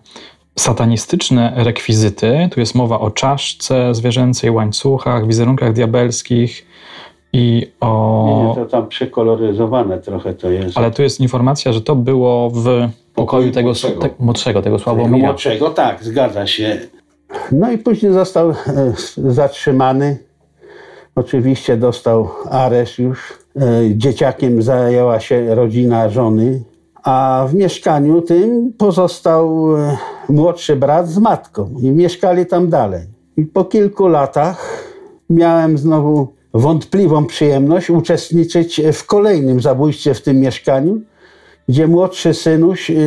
satanistyczne 0.58 1.52
rekwizyty, 1.56 2.48
tu 2.52 2.60
jest 2.60 2.74
mowa 2.74 3.00
o 3.00 3.10
czaszce 3.10 3.94
zwierzęcej, 3.94 4.50
łańcuchach, 4.50 5.26
wizerunkach 5.26 5.72
diabelskich, 5.72 6.66
i 7.32 7.72
o... 7.80 8.54
Nie, 8.56 8.62
to 8.64 8.70
tam 8.70 8.88
przekoloryzowane 8.88 9.98
trochę 9.98 10.34
to 10.34 10.50
jest. 10.50 10.78
Ale 10.78 10.90
tu 10.90 11.02
jest 11.02 11.20
informacja, 11.20 11.72
że 11.72 11.80
to 11.80 11.96
było 11.96 12.50
w 12.50 12.88
pokoju 13.14 13.52
tego 13.52 13.66
młodszego, 13.66 14.00
te, 14.00 14.10
młodszego, 14.18 14.62
tego 14.62 14.78
Sławomira. 14.78 15.16
Tego 15.16 15.26
młodszego, 15.26 15.70
tak, 15.70 16.04
zgadza 16.04 16.46
się. 16.46 16.80
No 17.52 17.72
i 17.72 17.78
później 17.78 18.12
został 18.12 18.50
e, 18.50 18.54
zatrzymany. 19.16 20.18
Oczywiście 21.14 21.76
dostał 21.76 22.28
areszt 22.50 22.98
już. 22.98 23.32
E, 23.56 23.62
dzieciakiem 23.96 24.62
zajęła 24.62 25.20
się 25.20 25.54
rodzina 25.54 26.08
żony, 26.08 26.62
a 27.02 27.46
w 27.48 27.54
mieszkaniu 27.54 28.22
tym 28.22 28.72
pozostał 28.78 29.76
e, 29.76 29.96
młodszy 30.28 30.76
brat 30.76 31.08
z 31.08 31.18
matką 31.18 31.74
i 31.82 31.90
mieszkali 31.90 32.46
tam 32.46 32.68
dalej. 32.68 33.02
I 33.36 33.42
po 33.42 33.64
kilku 33.64 34.08
latach 34.08 34.84
miałem 35.30 35.78
znowu 35.78 36.35
wątpliwą 36.58 37.26
przyjemność 37.26 37.90
uczestniczyć 37.90 38.80
w 38.92 39.06
kolejnym 39.06 39.60
zabójstwie 39.60 40.14
w 40.14 40.22
tym 40.22 40.40
mieszkaniu, 40.40 41.00
gdzie 41.68 41.86
młodszy 41.86 42.34
synuś 42.34 42.90
yy, 42.90 42.98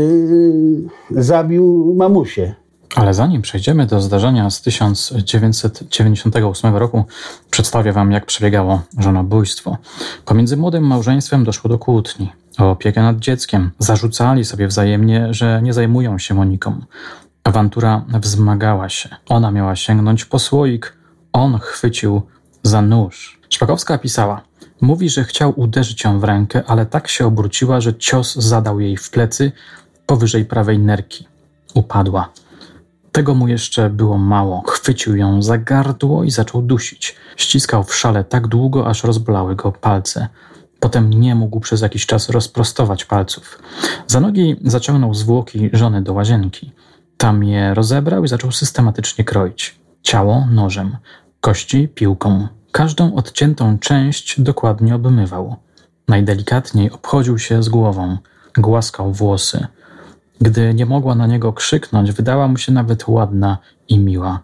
zabił 1.11 1.95
mamusię. 1.97 2.55
Ale 2.95 3.13
zanim 3.13 3.41
przejdziemy 3.41 3.85
do 3.85 4.01
zdarzenia 4.01 4.49
z 4.49 4.61
1998 4.61 6.75
roku, 6.75 7.03
przedstawię 7.51 7.93
Wam, 7.93 8.11
jak 8.11 8.25
przebiegało 8.25 8.81
żonobójstwo. 8.97 9.77
Pomiędzy 10.25 10.57
młodym 10.57 10.83
małżeństwem 10.83 11.43
doszło 11.43 11.69
do 11.69 11.79
kłótni 11.79 12.31
o 12.57 12.71
opiekę 12.71 13.01
nad 13.01 13.19
dzieckiem. 13.19 13.71
Zarzucali 13.79 14.45
sobie 14.45 14.67
wzajemnie, 14.67 15.33
że 15.33 15.61
nie 15.63 15.73
zajmują 15.73 16.19
się 16.19 16.33
Moniką. 16.33 16.81
Awantura 17.43 18.05
wzmagała 18.21 18.89
się. 18.89 19.09
Ona 19.29 19.51
miała 19.51 19.75
sięgnąć 19.75 20.25
po 20.25 20.39
słoik, 20.39 20.97
on 21.33 21.59
chwycił 21.59 22.21
za 22.63 22.81
nóż. 22.81 23.38
Szpakowska 23.49 23.97
pisała: 23.97 24.41
Mówi, 24.81 25.09
że 25.09 25.23
chciał 25.23 25.53
uderzyć 25.59 26.03
ją 26.03 26.19
w 26.19 26.23
rękę, 26.23 26.63
ale 26.67 26.85
tak 26.85 27.07
się 27.07 27.25
obróciła, 27.25 27.81
że 27.81 27.93
cios 27.93 28.35
zadał 28.35 28.79
jej 28.79 28.97
w 28.97 29.09
plecy 29.09 29.51
powyżej 30.05 30.45
prawej 30.45 30.79
nerki. 30.79 31.27
Upadła. 31.73 32.29
Tego 33.11 33.35
mu 33.35 33.47
jeszcze 33.47 33.89
było 33.89 34.17
mało. 34.17 34.63
Chwycił 34.67 35.15
ją 35.15 35.41
za 35.41 35.57
gardło 35.57 36.23
i 36.23 36.31
zaczął 36.31 36.61
dusić. 36.61 37.15
Ściskał 37.37 37.83
w 37.83 37.95
szale 37.95 38.23
tak 38.23 38.47
długo, 38.47 38.87
aż 38.87 39.03
rozbolały 39.03 39.55
go 39.55 39.71
palce. 39.71 40.27
Potem 40.79 41.09
nie 41.09 41.35
mógł 41.35 41.59
przez 41.59 41.81
jakiś 41.81 42.05
czas 42.05 42.29
rozprostować 42.29 43.05
palców. 43.05 43.59
Za 44.07 44.19
nogi 44.19 44.55
zaciągnął 44.65 45.13
zwłoki 45.13 45.69
żony 45.73 46.01
do 46.01 46.13
łazienki. 46.13 46.71
Tam 47.17 47.43
je 47.43 47.73
rozebrał 47.73 48.23
i 48.23 48.27
zaczął 48.27 48.51
systematycznie 48.51 49.23
kroić. 49.23 49.79
Ciało 50.01 50.47
nożem, 50.51 50.97
kości 51.41 51.87
piłką, 51.87 52.47
Każdą 52.71 53.15
odciętą 53.15 53.79
część 53.79 54.41
dokładnie 54.41 54.95
obmywał. 54.95 55.55
Najdelikatniej 56.07 56.91
obchodził 56.91 57.39
się 57.39 57.63
z 57.63 57.69
głową, 57.69 58.17
głaskał 58.57 59.13
włosy. 59.13 59.67
Gdy 60.41 60.73
nie 60.73 60.85
mogła 60.85 61.15
na 61.15 61.27
niego 61.27 61.53
krzyknąć, 61.53 62.11
wydała 62.11 62.47
mu 62.47 62.57
się 62.57 62.71
nawet 62.71 63.07
ładna 63.07 63.57
i 63.87 63.99
miła. 63.99 64.39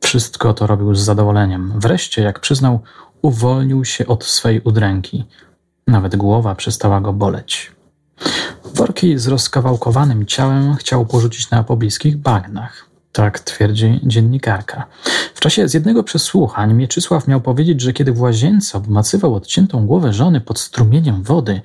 Wszystko 0.00 0.54
to 0.54 0.66
robił 0.66 0.94
z 0.94 1.00
zadowoleniem. 1.00 1.72
Wreszcie, 1.76 2.22
jak 2.22 2.40
przyznał, 2.40 2.80
uwolnił 3.22 3.84
się 3.84 4.06
od 4.06 4.24
swej 4.24 4.60
udręki. 4.60 5.24
Nawet 5.86 6.16
głowa 6.16 6.54
przestała 6.54 7.00
go 7.00 7.12
boleć. 7.12 7.72
Worki 8.74 9.18
z 9.18 9.26
rozkawałkowanym 9.26 10.26
ciałem 10.26 10.74
chciał 10.74 11.06
porzucić 11.06 11.50
na 11.50 11.64
pobliskich 11.64 12.16
bagnach. 12.16 12.93
Tak 13.14 13.40
twierdzi 13.40 14.00
dziennikarka. 14.02 14.86
W 15.34 15.40
czasie 15.40 15.68
z 15.68 15.74
jednego 15.74 16.02
przesłuchań 16.02 16.74
Mieczysław 16.74 17.28
miał 17.28 17.40
powiedzieć, 17.40 17.80
że 17.80 17.92
kiedy 17.92 18.12
w 18.12 18.20
łazience 18.20 18.78
obmacywał 18.78 19.34
odciętą 19.34 19.86
głowę 19.86 20.12
żony 20.12 20.40
pod 20.40 20.58
strumieniem 20.58 21.22
wody, 21.22 21.60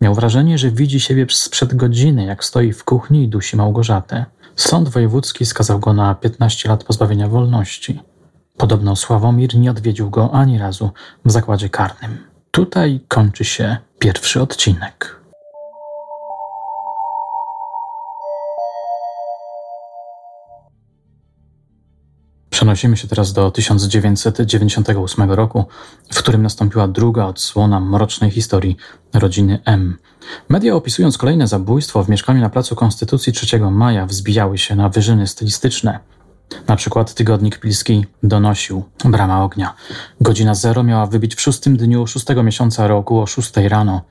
miał 0.00 0.14
wrażenie, 0.14 0.58
że 0.58 0.70
widzi 0.70 1.00
siebie 1.00 1.26
sprzed 1.30 1.74
godziny, 1.74 2.24
jak 2.24 2.44
stoi 2.44 2.72
w 2.72 2.84
kuchni 2.84 3.22
i 3.22 3.28
dusi 3.28 3.56
Małgorzatę. 3.56 4.24
Sąd 4.56 4.88
wojewódzki 4.88 5.46
skazał 5.46 5.78
go 5.78 5.92
na 5.92 6.14
15 6.14 6.68
lat 6.68 6.84
pozbawienia 6.84 7.28
wolności. 7.28 8.00
Podobno 8.56 8.96
Sławomir 8.96 9.54
nie 9.54 9.70
odwiedził 9.70 10.10
go 10.10 10.34
ani 10.34 10.58
razu 10.58 10.90
w 11.24 11.30
zakładzie 11.30 11.68
karnym. 11.68 12.18
Tutaj 12.50 13.00
kończy 13.08 13.44
się 13.44 13.76
pierwszy 13.98 14.42
odcinek. 14.42 15.17
Przenosimy 22.58 22.96
się 22.96 23.08
teraz 23.08 23.32
do 23.32 23.50
1998 23.50 25.30
roku, 25.30 25.64
w 26.12 26.18
którym 26.18 26.42
nastąpiła 26.42 26.88
druga 26.88 27.24
odsłona 27.24 27.80
mrocznej 27.80 28.30
historii 28.30 28.76
rodziny 29.14 29.58
M. 29.64 29.98
Media 30.48 30.74
opisując 30.74 31.18
kolejne 31.18 31.46
zabójstwo 31.46 32.04
w 32.04 32.08
mieszkaniu 32.08 32.40
na 32.40 32.50
Placu 32.50 32.76
Konstytucji 32.76 33.32
3 33.32 33.60
maja 33.60 34.06
wzbijały 34.06 34.58
się 34.58 34.76
na 34.76 34.88
wyżyny 34.88 35.26
stylistyczne– 35.26 35.98
na 36.68 36.76
przykład 36.76 37.14
tygodnik 37.14 37.58
Pilski 37.58 38.06
donosił 38.22 38.84
Brama 39.04 39.44
Ognia. 39.44 39.74
Godzina 40.20 40.54
zero 40.54 40.82
miała 40.82 41.06
wybić 41.06 41.34
w 41.34 41.40
szóstym 41.40 41.76
dniu 41.76 42.06
szóstego 42.06 42.42
miesiąca 42.42 42.86
roku 42.86 43.20
o 43.20 43.26
szóstej 43.26 43.68
rano. 43.68 44.02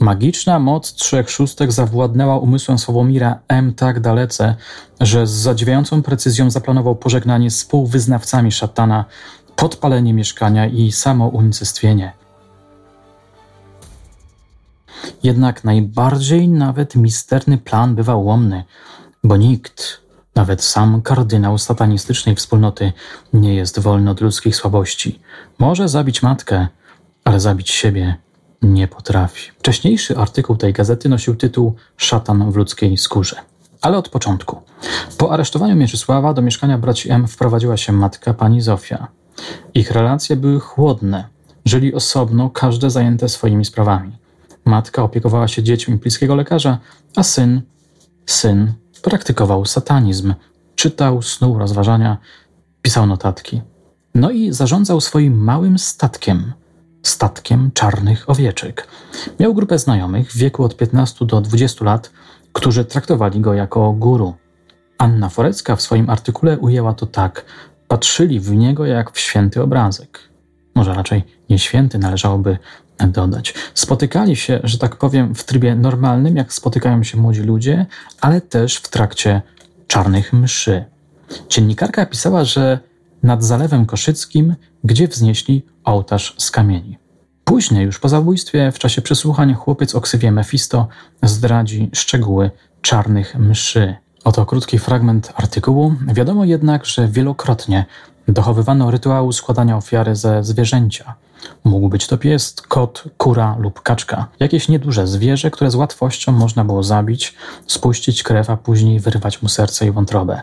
Magiczna 0.00 0.58
moc 0.58 0.94
trzech 0.94 1.30
szóstek 1.30 1.72
zawładnęła 1.72 2.38
umysłem 2.38 2.78
Sławomira 2.78 3.38
M. 3.48 3.74
tak 3.74 4.00
dalece, 4.00 4.54
że 5.00 5.26
z 5.26 5.30
zadziwiającą 5.30 6.02
precyzją 6.02 6.50
zaplanował 6.50 6.96
pożegnanie 6.96 7.50
z 7.50 7.56
współwyznawcami 7.56 8.52
szatana, 8.52 9.04
podpalenie 9.56 10.14
mieszkania 10.14 10.66
i 10.66 10.92
samo 10.92 11.28
unicestwienie. 11.28 12.12
Jednak 15.22 15.64
najbardziej 15.64 16.48
nawet 16.48 16.94
misterny 16.94 17.58
plan 17.58 17.94
bywał 17.94 18.24
łomny, 18.24 18.64
bo 19.24 19.36
nikt 19.36 20.03
Nawet 20.34 20.62
sam 20.62 21.02
kardynał 21.02 21.58
satanistycznej 21.58 22.34
wspólnoty 22.34 22.92
nie 23.32 23.54
jest 23.54 23.78
wolny 23.78 24.10
od 24.10 24.20
ludzkich 24.20 24.56
słabości. 24.56 25.20
Może 25.58 25.88
zabić 25.88 26.22
matkę, 26.22 26.68
ale 27.24 27.40
zabić 27.40 27.70
siebie 27.70 28.16
nie 28.62 28.88
potrafi. 28.88 29.50
Wcześniejszy 29.58 30.16
artykuł 30.16 30.56
tej 30.56 30.72
gazety 30.72 31.08
nosił 31.08 31.36
tytuł 31.36 31.74
Szatan 31.96 32.50
w 32.50 32.56
ludzkiej 32.56 32.96
skórze. 32.96 33.36
Ale 33.80 33.98
od 33.98 34.08
początku. 34.08 34.60
Po 35.18 35.32
aresztowaniu 35.32 35.76
Mieczysława 35.76 36.34
do 36.34 36.42
mieszkania 36.42 36.78
braci 36.78 37.10
M 37.10 37.26
wprowadziła 37.26 37.76
się 37.76 37.92
matka 37.92 38.34
pani 38.34 38.60
Zofia. 38.60 39.08
Ich 39.74 39.90
relacje 39.90 40.36
były 40.36 40.60
chłodne. 40.60 41.24
Żyli 41.64 41.94
osobno, 41.94 42.50
każde 42.50 42.90
zajęte 42.90 43.28
swoimi 43.28 43.64
sprawami. 43.64 44.12
Matka 44.64 45.02
opiekowała 45.02 45.48
się 45.48 45.62
dziećmi 45.62 45.96
bliskiego 45.96 46.34
lekarza, 46.34 46.78
a 47.16 47.22
syn, 47.22 47.62
syn 48.26 48.72
praktykował 49.04 49.64
satanizm, 49.64 50.34
czytał, 50.74 51.22
snuł 51.22 51.58
rozważania, 51.58 52.18
pisał 52.82 53.06
notatki. 53.06 53.62
No 54.14 54.30
i 54.30 54.52
zarządzał 54.52 55.00
swoim 55.00 55.44
małym 55.44 55.78
statkiem, 55.78 56.52
statkiem 57.02 57.70
czarnych 57.74 58.30
owieczek. 58.30 58.88
Miał 59.40 59.54
grupę 59.54 59.78
znajomych 59.78 60.32
w 60.32 60.36
wieku 60.36 60.64
od 60.64 60.76
15 60.76 61.26
do 61.26 61.40
20 61.40 61.84
lat, 61.84 62.10
którzy 62.52 62.84
traktowali 62.84 63.40
go 63.40 63.54
jako 63.54 63.92
guru. 63.92 64.34
Anna 64.98 65.28
Forecka 65.28 65.76
w 65.76 65.82
swoim 65.82 66.10
artykule 66.10 66.58
ujęła 66.58 66.94
to 66.94 67.06
tak: 67.06 67.44
patrzyli 67.88 68.40
w 68.40 68.50
niego 68.50 68.86
jak 68.86 69.10
w 69.10 69.18
święty 69.18 69.62
obrazek. 69.62 70.20
Może 70.74 70.94
raczej 70.94 71.24
nie 71.50 71.58
święty 71.58 71.98
należałoby 71.98 72.58
dodać. 72.98 73.54
Spotykali 73.74 74.36
się, 74.36 74.60
że 74.64 74.78
tak 74.78 74.96
powiem, 74.96 75.34
w 75.34 75.44
trybie 75.44 75.74
normalnym, 75.74 76.36
jak 76.36 76.52
spotykają 76.52 77.02
się 77.02 77.18
młodzi 77.18 77.40
ludzie, 77.40 77.86
ale 78.20 78.40
też 78.40 78.76
w 78.76 78.88
trakcie 78.88 79.42
czarnych 79.86 80.32
mszy. 80.32 80.84
Dziennikarka 81.48 82.06
pisała, 82.06 82.44
że 82.44 82.78
nad 83.22 83.44
Zalewem 83.44 83.86
Koszyckim, 83.86 84.54
gdzie 84.84 85.08
wznieśli 85.08 85.66
ołtarz 85.84 86.34
z 86.38 86.50
kamieni. 86.50 86.98
Później, 87.44 87.84
już 87.84 87.98
po 87.98 88.08
zabójstwie, 88.08 88.72
w 88.72 88.78
czasie 88.78 89.02
przesłuchań, 89.02 89.54
chłopiec 89.54 89.94
o 89.94 90.00
ksywie 90.00 90.32
Mefisto 90.32 90.88
zdradzi 91.22 91.90
szczegóły 91.92 92.50
czarnych 92.82 93.38
mszy. 93.38 93.94
Oto 94.24 94.46
krótki 94.46 94.78
fragment 94.78 95.32
artykułu. 95.36 95.94
Wiadomo 96.14 96.44
jednak, 96.44 96.86
że 96.86 97.08
wielokrotnie 97.08 97.84
dochowywano 98.28 98.90
rytuału 98.90 99.32
składania 99.32 99.76
ofiary 99.76 100.16
ze 100.16 100.44
zwierzęcia. 100.44 101.14
Mógł 101.64 101.88
być 101.88 102.06
to 102.06 102.18
pies, 102.18 102.54
kot, 102.68 103.04
kura 103.18 103.56
lub 103.58 103.82
kaczka. 103.82 104.26
Jakieś 104.40 104.68
nieduże 104.68 105.06
zwierzę, 105.06 105.50
które 105.50 105.70
z 105.70 105.74
łatwością 105.74 106.32
można 106.32 106.64
było 106.64 106.82
zabić, 106.82 107.34
spuścić 107.66 108.22
krew, 108.22 108.50
a 108.50 108.56
później 108.56 109.00
wyrwać 109.00 109.42
mu 109.42 109.48
serce 109.48 109.86
i 109.86 109.90
wątrobę. 109.90 110.42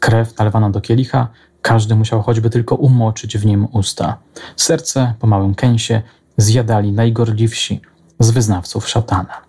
Krew 0.00 0.38
nalewano 0.38 0.70
do 0.70 0.80
kielicha, 0.80 1.28
każdy 1.62 1.94
musiał 1.94 2.22
choćby 2.22 2.50
tylko 2.50 2.74
umoczyć 2.74 3.38
w 3.38 3.46
nim 3.46 3.68
usta. 3.72 4.16
Serce 4.56 5.14
po 5.18 5.26
małym 5.26 5.54
kęsie 5.54 6.02
zjadali 6.36 6.92
najgorliwsi 6.92 7.80
z 8.18 8.30
wyznawców 8.30 8.88
szatana. 8.88 9.43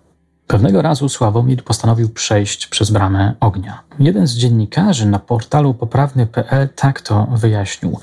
Pewnego 0.46 0.82
razu 0.82 1.08
Sławomir 1.08 1.64
postanowił 1.64 2.08
przejść 2.08 2.66
przez 2.66 2.90
bramę 2.90 3.34
ognia. 3.40 3.82
Jeden 3.98 4.26
z 4.26 4.34
dziennikarzy 4.34 5.06
na 5.06 5.18
portalu 5.18 5.74
poprawny.pl 5.74 6.68
tak 6.76 7.00
to 7.00 7.26
wyjaśnił. 7.32 7.98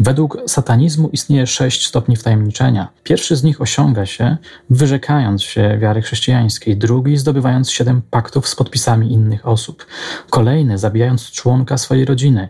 Według 0.00 0.38
satanizmu 0.46 1.08
istnieje 1.08 1.46
sześć 1.46 1.86
stopni 1.86 2.16
wtajemniczenia. 2.16 2.88
Pierwszy 3.02 3.36
z 3.36 3.42
nich 3.42 3.60
osiąga 3.60 4.06
się 4.06 4.36
wyrzekając 4.70 5.42
się 5.42 5.78
wiary 5.80 6.02
chrześcijańskiej, 6.02 6.76
drugi 6.76 7.16
zdobywając 7.16 7.70
siedem 7.70 8.02
paktów 8.10 8.48
z 8.48 8.54
podpisami 8.54 9.12
innych 9.12 9.46
osób, 9.46 9.86
kolejny 10.30 10.78
zabijając 10.78 11.30
członka 11.30 11.78
swojej 11.78 12.04
rodziny. 12.04 12.48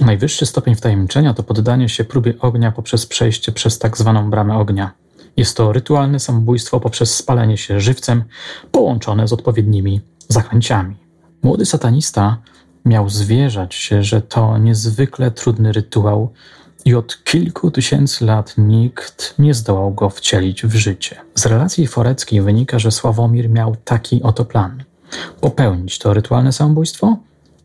Najwyższy 0.00 0.46
stopień 0.46 0.74
wtajemniczenia 0.74 1.34
to 1.34 1.42
poddanie 1.42 1.88
się 1.88 2.04
próbie 2.04 2.34
ognia 2.40 2.72
poprzez 2.72 3.06
przejście 3.06 3.52
przez 3.52 3.78
tak 3.78 3.98
zwaną 3.98 4.30
bramę 4.30 4.56
ognia. 4.56 4.90
Jest 5.40 5.56
to 5.56 5.72
rytualne 5.72 6.20
samobójstwo 6.20 6.80
poprzez 6.80 7.14
spalenie 7.16 7.56
się 7.56 7.80
żywcem 7.80 8.24
połączone 8.72 9.28
z 9.28 9.32
odpowiednimi 9.32 10.00
zaklęciami. 10.28 10.96
Młody 11.42 11.66
satanista 11.66 12.36
miał 12.84 13.08
zwierzać 13.08 13.74
się, 13.74 14.02
że 14.02 14.22
to 14.22 14.58
niezwykle 14.58 15.30
trudny 15.30 15.72
rytuał 15.72 16.32
i 16.84 16.94
od 16.94 17.24
kilku 17.24 17.70
tysięcy 17.70 18.24
lat 18.24 18.54
nikt 18.58 19.34
nie 19.38 19.54
zdołał 19.54 19.94
go 19.94 20.10
wcielić 20.10 20.66
w 20.66 20.74
życie. 20.74 21.16
Z 21.34 21.46
relacji 21.46 21.86
foreckiej 21.86 22.42
wynika, 22.42 22.78
że 22.78 22.90
Sławomir 22.90 23.50
miał 23.50 23.76
taki 23.84 24.22
oto 24.22 24.44
plan: 24.44 24.84
popełnić 25.40 25.98
to 25.98 26.14
rytualne 26.14 26.52
samobójstwo, 26.52 27.16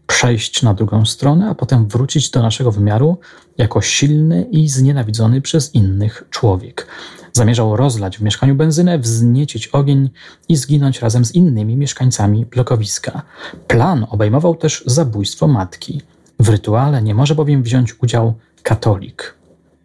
przejść 0.08 0.64
na 0.64 0.74
drugą 0.74 1.06
stronę, 1.06 1.50
a 1.50 1.56
potem 1.56 1.88
wrócić 1.88 2.30
do 2.30 2.42
naszego 2.42 2.72
wymiaru 2.72 3.18
jako 3.58 3.82
silny 3.82 4.48
i 4.52 4.70
znienawidzony 4.70 5.42
przez 5.42 5.76
innych 5.76 6.24
człowiek. 6.30 6.88
Zamierzał 7.36 7.76
rozlać 7.76 8.18
w 8.18 8.22
mieszkaniu 8.22 8.56
benzynę, 8.56 9.00
wzniecić 9.00 9.68
ogień 9.68 10.10
i 10.50 10.56
zginąć 10.56 11.02
razem 11.02 11.26
z 11.26 11.36
innymi 11.36 11.78
mieszkańcami 11.78 12.46
blokowiska. 12.46 13.22
Plan 13.68 14.06
obejmował 14.10 14.56
też 14.56 14.84
zabójstwo 14.86 15.48
matki. 15.48 16.02
W 16.40 16.50
rytuale 16.50 17.02
nie 17.02 17.16
może 17.16 17.36
bowiem 17.36 17.64
wziąć 17.64 18.04
udział 18.04 18.34
katolik. 18.64 19.36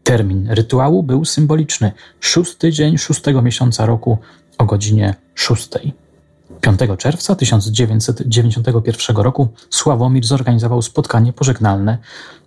Termin 0.05 0.49
rytuału 0.51 1.03
był 1.03 1.25
symboliczny. 1.25 1.93
Szósty 2.21 2.73
dzień 2.73 2.99
szóstego 2.99 3.43
miesiąca 3.43 3.87
roku 3.87 4.19
o 4.59 4.65
godzinie 4.65 5.15
szóstej. 5.35 5.95
5 6.61 6.81
czerwca 6.99 7.35
1991 7.35 9.17
roku 9.17 9.49
Sławomir 9.71 10.25
zorganizował 10.25 10.83
spotkanie 10.83 11.33
pożegnalne, 11.33 11.99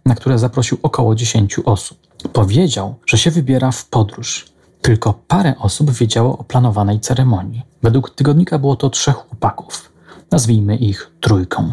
na 0.06 0.16
które 0.16 0.40
zaprosił 0.40 0.78
około 0.84 1.16
10 1.16 1.60
osób. 1.66 1.98
Powiedział, 2.34 2.96
że 3.06 3.18
się 3.18 3.32
wybiera 3.32 3.72
w 3.72 3.86
podróż. 3.86 4.53
Tylko 4.84 5.14
parę 5.28 5.54
osób 5.60 5.92
wiedziało 5.92 6.38
o 6.38 6.44
planowanej 6.44 7.00
ceremonii. 7.00 7.62
Według 7.84 8.10
tygodnika 8.10 8.60
było 8.60 8.76
to 8.76 8.90
trzech 8.90 9.16
chłopaków. 9.16 9.92
Nazwijmy 10.32 10.76
ich 10.76 11.12
trójką. 11.22 11.72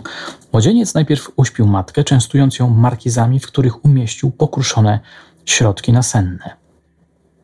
Młodzieniec 0.52 0.94
najpierw 0.94 1.30
uśpił 1.36 1.66
matkę, 1.66 2.04
częstując 2.04 2.58
ją 2.58 2.70
markizami, 2.70 3.40
w 3.40 3.46
których 3.46 3.84
umieścił 3.84 4.30
pokruszone 4.30 5.00
środki 5.46 5.92
nasenne. 5.92 6.56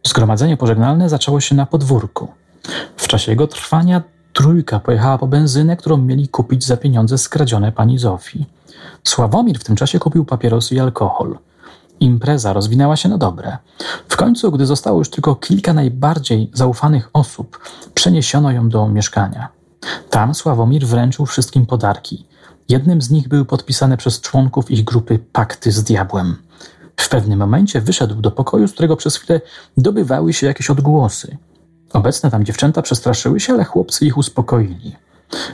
Zgromadzenie 0.07 0.57
pożegnalne 0.57 1.09
zaczęło 1.09 1.40
się 1.40 1.55
na 1.55 1.66
podwórku. 1.66 2.29
W 2.96 3.09
czasie 3.09 3.33
jego 3.33 3.46
trwania 3.46 4.02
trójka 4.33 4.81
pojechała 4.81 5.18
po 5.18 5.26
benzynę, 5.26 5.76
którą 5.76 5.96
mieli 5.96 6.29
kupić 6.29 6.64
za 6.64 6.76
pieniądze 6.76 7.18
skradzione 7.18 7.72
pani 7.72 7.98
Zofii. 7.98 8.46
Sławomir 9.05 9.59
w 9.59 9.64
tym 9.64 9.76
czasie 9.76 9.98
kupił 9.98 10.24
papierosy 10.24 10.74
i 10.74 10.81
alkohol. 10.81 11.38
Impreza 12.00 12.52
rozwinęła 12.52 12.96
się 12.96 13.09
na 13.09 13.18
dobre. 13.18 13.59
W 14.09 14.16
końcu, 14.16 14.52
gdy 14.52 14.66
zostało 14.66 14.98
już 14.98 15.11
tylko 15.11 15.35
kilka 15.35 15.72
najbardziej 15.72 16.50
zaufanych 16.54 17.11
osób, 17.12 17.59
przeniesiono 17.94 18.52
ją 18.52 18.68
do 18.68 18.88
mieszkania. 18.88 19.48
Tam 20.11 20.35
Sławomir 20.35 20.87
wręczył 20.87 21.26
wszystkim 21.26 21.66
podarki. 21.66 22.26
Jednym 22.68 23.02
z 23.02 23.11
nich 23.11 23.28
były 23.28 23.44
podpisane 23.44 23.96
przez 23.96 24.20
członków 24.20 24.70
ich 24.70 24.85
grupy 24.85 25.18
pakty 25.32 25.72
z 25.72 25.82
diabłem. 25.82 26.37
W 26.96 27.09
pewnym 27.09 27.38
momencie 27.38 27.80
wyszedł 27.80 28.14
do 28.14 28.30
pokoju, 28.30 28.68
z 28.68 28.72
którego 28.72 28.96
przez 28.96 29.16
chwilę 29.16 29.40
dobywały 29.76 30.32
się 30.32 30.46
jakieś 30.46 30.70
odgłosy. 30.70 31.37
Obecne 31.92 32.30
tam 32.30 32.44
dziewczęta 32.44 32.82
przestraszyły 32.82 33.40
się, 33.40 33.52
ale 33.52 33.64
chłopcy 33.64 34.06
ich 34.06 34.18
uspokoili. 34.18 34.96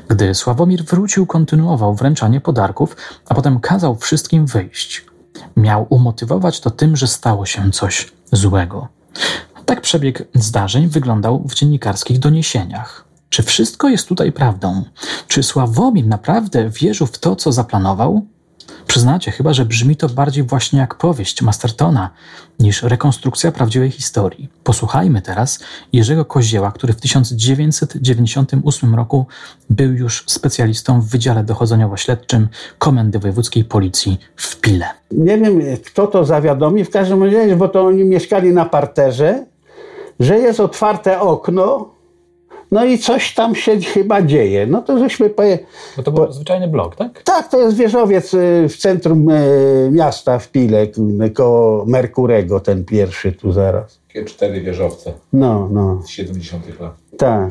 Gdy 0.08 0.34
Sławomir 0.34 0.84
wrócił, 0.84 1.26
kontynuował 1.26 1.94
wręczanie 1.94 2.40
podarków, 2.40 2.96
a 3.28 3.34
potem 3.34 3.60
kazał 3.60 3.96
wszystkim 3.96 4.46
wyjść. 4.46 5.11
Miał 5.56 5.86
umotywować 5.90 6.60
to 6.60 6.70
tym, 6.70 6.96
że 6.96 7.06
stało 7.06 7.46
się 7.46 7.70
coś 7.70 8.12
złego. 8.32 8.88
Tak 9.66 9.80
przebieg 9.80 10.28
zdarzeń 10.34 10.88
wyglądał 10.88 11.44
w 11.48 11.54
dziennikarskich 11.54 12.18
doniesieniach. 12.18 13.04
Czy 13.28 13.42
wszystko 13.42 13.88
jest 13.88 14.08
tutaj 14.08 14.32
prawdą? 14.32 14.84
Czy 15.28 15.42
Sławomir 15.42 16.06
naprawdę 16.06 16.68
wierzył 16.70 17.06
w 17.06 17.18
to, 17.18 17.36
co 17.36 17.52
zaplanował? 17.52 18.26
Przyznacie 18.92 19.30
chyba, 19.30 19.52
że 19.52 19.64
brzmi 19.64 19.96
to 19.96 20.08
bardziej 20.08 20.44
właśnie 20.44 20.78
jak 20.78 20.94
powieść 20.94 21.42
Mastertona 21.42 22.10
niż 22.58 22.82
rekonstrukcja 22.82 23.52
prawdziwej 23.52 23.90
historii. 23.90 24.48
Posłuchajmy 24.64 25.22
teraz 25.22 25.58
Jerzego 25.92 26.24
Kozieła, 26.24 26.72
który 26.72 26.92
w 26.92 27.00
1998 27.00 28.94
roku 28.94 29.26
był 29.70 29.92
już 29.92 30.24
specjalistą 30.26 31.00
w 31.00 31.08
Wydziale 31.08 31.44
Dochodzeniowo-Śledczym 31.44 32.48
Komendy 32.78 33.18
Wojewódzkiej 33.18 33.64
Policji 33.64 34.18
w 34.36 34.60
Pile. 34.60 34.86
Nie 35.10 35.38
wiem, 35.38 35.60
kto 35.86 36.06
to 36.06 36.24
zawiadomi, 36.24 36.84
w 36.84 36.90
każdym 36.90 37.22
razie, 37.22 37.56
bo 37.56 37.68
to 37.68 37.86
oni 37.86 38.04
mieszkali 38.04 38.52
na 38.52 38.64
parterze, 38.64 39.46
że 40.20 40.38
jest 40.38 40.60
otwarte 40.60 41.20
okno 41.20 41.91
no 42.72 42.84
i 42.84 42.98
coś 42.98 43.34
tam 43.34 43.54
się 43.54 43.80
chyba 43.80 44.22
dzieje. 44.22 44.66
No 44.66 44.82
to 44.82 44.98
żeśmy 44.98 45.30
poje... 45.30 45.58
Bo 45.96 46.02
to 46.02 46.12
był 46.12 46.26
bo... 46.26 46.32
zwyczajny 46.32 46.68
blok, 46.68 46.96
tak? 46.96 47.22
Tak, 47.22 47.48
to 47.48 47.60
jest 47.60 47.76
wieżowiec 47.76 48.34
y, 48.34 48.66
w 48.68 48.76
centrum 48.76 49.30
y, 49.30 49.88
miasta 49.92 50.38
w 50.38 50.48
Pile, 50.48 50.86
koło 51.34 51.84
Merkurego, 51.86 52.60
ten 52.60 52.84
pierwszy 52.84 53.32
tu 53.32 53.52
zaraz. 53.52 54.00
Takie 54.08 54.24
cztery 54.24 54.60
wieżowce. 54.60 55.12
No, 55.32 55.68
no. 55.72 56.02
Z 56.02 56.08
70 56.08 56.80
lat. 56.80 56.94
Tak. 57.16 57.50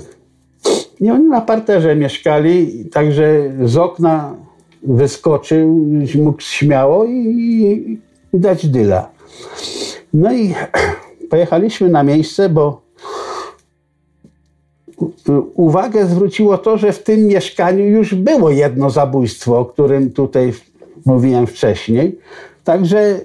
I 1.02 1.12
oni 1.12 1.26
na 1.26 1.42
parterze 1.42 1.96
mieszkali, 1.96 2.86
także 2.86 3.52
z 3.64 3.78
okna 3.78 4.36
wyskoczył, 4.84 5.88
mógł 6.16 6.42
śmiało 6.42 7.06
i, 7.06 8.00
i 8.34 8.40
dać 8.40 8.68
dyla. 8.68 9.10
No 10.14 10.34
i 10.34 10.54
pojechaliśmy 11.30 11.90
na 11.90 12.04
miejsce, 12.04 12.50
bo 12.50 12.82
uwagę 15.54 16.06
zwróciło 16.06 16.58
to, 16.58 16.78
że 16.78 16.94
w 16.94 17.04
tym 17.04 17.28
mieszkaniu 17.28 17.86
już 17.86 18.16
było 18.16 18.50
jedno 18.50 18.90
zabójstwo, 18.90 19.60
o 19.60 19.66
którym 19.66 20.12
tutaj 20.12 20.54
mówiłem 21.06 21.48
wcześniej. 21.48 22.20
Także 22.64 23.20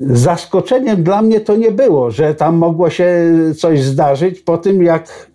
zaskoczeniem 0.00 1.02
dla 1.02 1.22
mnie 1.22 1.40
to 1.40 1.56
nie 1.56 1.70
było, 1.70 2.10
że 2.10 2.34
tam 2.34 2.56
mogło 2.56 2.90
się 2.90 3.32
coś 3.58 3.82
zdarzyć 3.82 4.40
po 4.40 4.58
tym, 4.58 4.82
jak 4.82 5.28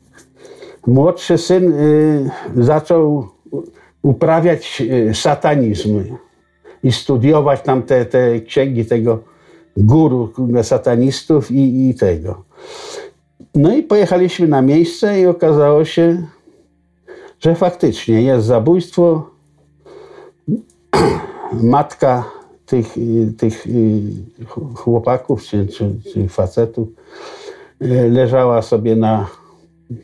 młodszy 0.88 1.38
syn 1.38 1.74
y, 1.74 2.30
zaczął 2.56 3.28
uprawiać 4.02 4.84
y, 5.10 5.14
satanizm 5.14 6.04
i 6.84 6.92
studiować 6.92 7.62
tam 7.62 7.84
te, 7.84 8.06
te 8.06 8.42
księgi 8.42 8.86
tego 8.86 9.20
guru 9.78 10.34
satanistów 10.64 11.52
i, 11.52 11.90
i 11.90 11.96
tego. 11.96 12.44
No 13.56 13.76
i 13.76 13.84
pojechaliśmy 13.84 14.48
na 14.48 14.62
miejsce 14.62 15.22
i 15.22 15.26
okazało 15.26 15.86
się, 15.86 16.28
że 17.40 17.56
faktycznie 17.56 18.22
jest 18.22 18.46
zabójstwo. 18.46 19.30
Matka 21.64 22.32
tych, 22.66 22.96
tych 23.38 23.66
chłopaków 24.76 25.44
czy, 25.44 25.68
czy, 25.68 25.96
czy 26.14 26.28
facetów 26.30 26.88
e, 27.82 28.08
leżała 28.10 28.62
sobie 28.62 28.96
na 28.96 29.28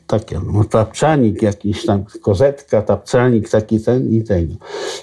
takie, 0.08 0.40
no, 0.54 0.64
tapczanik 0.64 1.42
jakiś 1.42 1.86
tam, 1.86 2.06
kozetka, 2.22 2.82
tapczanik 2.82 3.50
taki 3.50 3.80
ten 3.80 4.10
i 4.10 4.24
tego. 4.24 4.54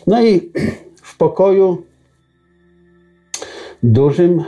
No 0.07 0.23
i 0.23 0.53
w 1.03 1.17
pokoju 1.17 1.83
dużym 3.83 4.45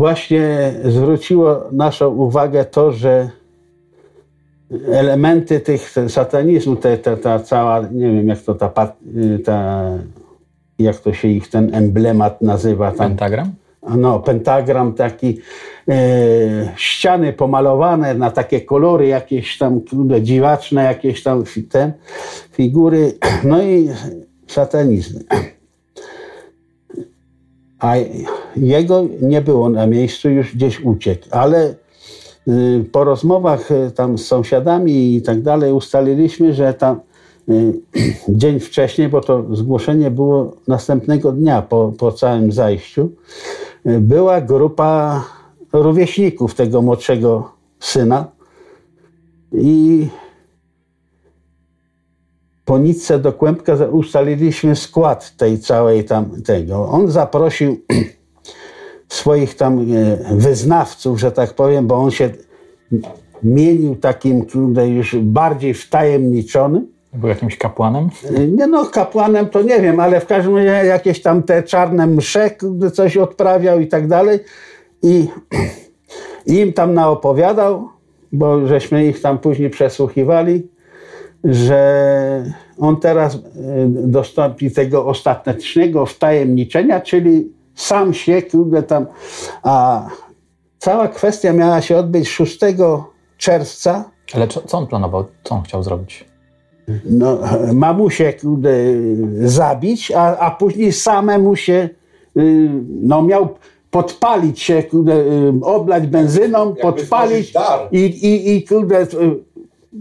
właśnie 0.00 0.72
zwróciło 0.84 1.64
naszą 1.72 2.08
uwagę 2.08 2.64
to, 2.64 2.92
że 2.92 3.30
elementy 4.92 5.60
tych 5.60 5.94
satanizmu, 6.08 6.76
te, 6.76 6.98
te, 6.98 7.16
ta 7.16 7.38
cała, 7.38 7.80
nie 7.80 8.12
wiem 8.12 8.28
jak 8.28 8.38
to 8.38 8.54
ta, 8.54 8.68
ta, 9.44 9.90
jak 10.78 10.96
to 10.96 11.12
się 11.12 11.28
ich 11.28 11.48
ten 11.48 11.74
emblemat 11.74 12.42
nazywa. 12.42 12.92
Tam, 12.92 13.08
Pentagram? 13.08 13.52
No, 13.96 14.20
pentagram 14.20 14.92
taki, 14.92 15.38
e, 15.88 15.94
ściany 16.76 17.32
pomalowane 17.32 18.14
na 18.14 18.30
takie 18.30 18.60
kolory 18.60 19.06
jakieś 19.06 19.58
tam 19.58 19.80
dziwaczne, 20.20 20.84
jakieś 20.84 21.22
tam 21.22 21.44
ten, 21.70 21.92
figury, 22.52 23.12
no 23.50 23.62
i 23.62 23.90
satanizmy 24.46 25.20
a 27.80 27.94
jego 28.56 29.06
nie 29.22 29.40
było 29.40 29.68
na 29.68 29.86
miejscu, 29.86 30.30
już 30.30 30.54
gdzieś 30.54 30.80
uciekł. 30.80 31.26
Ale 31.30 31.74
y, 32.48 32.84
po 32.92 33.04
rozmowach 33.04 33.70
y, 33.70 33.90
tam 33.90 34.18
z 34.18 34.26
sąsiadami 34.26 35.16
i 35.16 35.22
tak 35.22 35.42
dalej 35.42 35.72
ustaliliśmy, 35.72 36.54
że 36.54 36.74
tam 36.74 37.00
y, 37.48 37.72
dzień 38.28 38.60
wcześniej, 38.60 39.08
bo 39.08 39.20
to 39.20 39.56
zgłoszenie 39.56 40.10
było 40.10 40.56
następnego 40.68 41.32
dnia 41.32 41.62
po, 41.62 41.92
po 41.98 42.12
całym 42.12 42.52
zajściu, 42.52 43.10
była 43.84 44.40
grupa 44.40 45.24
rówieśników 45.72 46.54
tego 46.54 46.82
młodszego 46.82 47.50
syna 47.80 48.26
i 49.52 50.08
po 52.70 52.78
nitce 52.78 53.18
do 53.18 53.32
kłębka 53.32 53.74
ustaliliśmy 53.92 54.76
skład 54.76 55.36
tej 55.36 55.58
całej 55.58 56.04
tam 56.04 56.42
tego. 56.42 56.88
On 56.88 57.10
zaprosił 57.10 57.80
swoich 59.08 59.54
tam 59.54 59.78
e, 59.78 59.84
wyznawców, 60.36 61.20
że 61.20 61.32
tak 61.32 61.54
powiem, 61.54 61.86
bo 61.86 61.96
on 61.96 62.10
się 62.10 62.30
mienił 63.42 63.96
takim 63.96 64.46
już 64.88 65.16
bardziej 65.16 65.74
wtajemniczonym. 65.74 66.86
Był 67.12 67.28
jakimś 67.28 67.58
kapłanem? 67.58 68.08
E, 68.36 68.48
nie 68.48 68.66
no, 68.66 68.86
kapłanem 68.86 69.48
to 69.48 69.62
nie 69.62 69.80
wiem, 69.80 70.00
ale 70.00 70.20
w 70.20 70.26
każdym 70.26 70.56
razie 70.56 70.88
jakieś 70.88 71.22
tam 71.22 71.42
te 71.42 71.62
czarne 71.62 72.06
msze 72.06 72.50
coś 72.92 73.16
odprawiał 73.16 73.80
i 73.80 73.86
tak 73.86 74.08
dalej. 74.08 74.38
I, 75.02 75.28
I 76.46 76.54
im 76.62 76.72
tam 76.72 76.94
naopowiadał, 76.94 77.88
bo 78.32 78.66
żeśmy 78.66 79.06
ich 79.06 79.20
tam 79.20 79.38
później 79.38 79.70
przesłuchiwali 79.70 80.68
że 81.44 82.44
on 82.78 82.96
teraz 82.96 83.34
e, 83.34 83.38
dostąpi 83.88 84.70
tego 84.70 85.06
ostatecznego 85.06 86.06
wtajemniczenia, 86.06 87.00
czyli 87.00 87.52
sam 87.74 88.14
się, 88.14 88.42
kurde 88.42 88.82
tam, 88.82 89.06
a 89.62 90.06
cała 90.78 91.08
kwestia 91.08 91.52
miała 91.52 91.80
się 91.80 91.96
odbyć 91.96 92.28
6 92.28 92.58
czerwca. 93.36 94.04
Ale 94.34 94.48
co, 94.48 94.60
co 94.60 94.78
on 94.78 94.86
planował? 94.86 95.24
Co 95.44 95.54
on 95.54 95.62
chciał 95.62 95.82
zrobić? 95.82 96.24
No, 97.04 97.38
mamusię 97.72 98.32
kurde, 98.32 98.70
zabić, 99.42 100.12
a, 100.12 100.38
a 100.38 100.50
później 100.50 100.92
samemu 100.92 101.56
się, 101.56 101.88
y, 102.36 102.70
no 103.02 103.22
miał 103.22 103.48
podpalić 103.90 104.60
się, 104.60 104.82
kurde, 104.82 105.14
y, 105.14 105.52
oblać 105.62 106.06
benzyną, 106.06 106.66
Jakby 106.66 106.82
podpalić 106.82 107.52
i, 107.92 107.98
i, 107.98 108.56
i 108.56 108.64
kurde, 108.64 109.06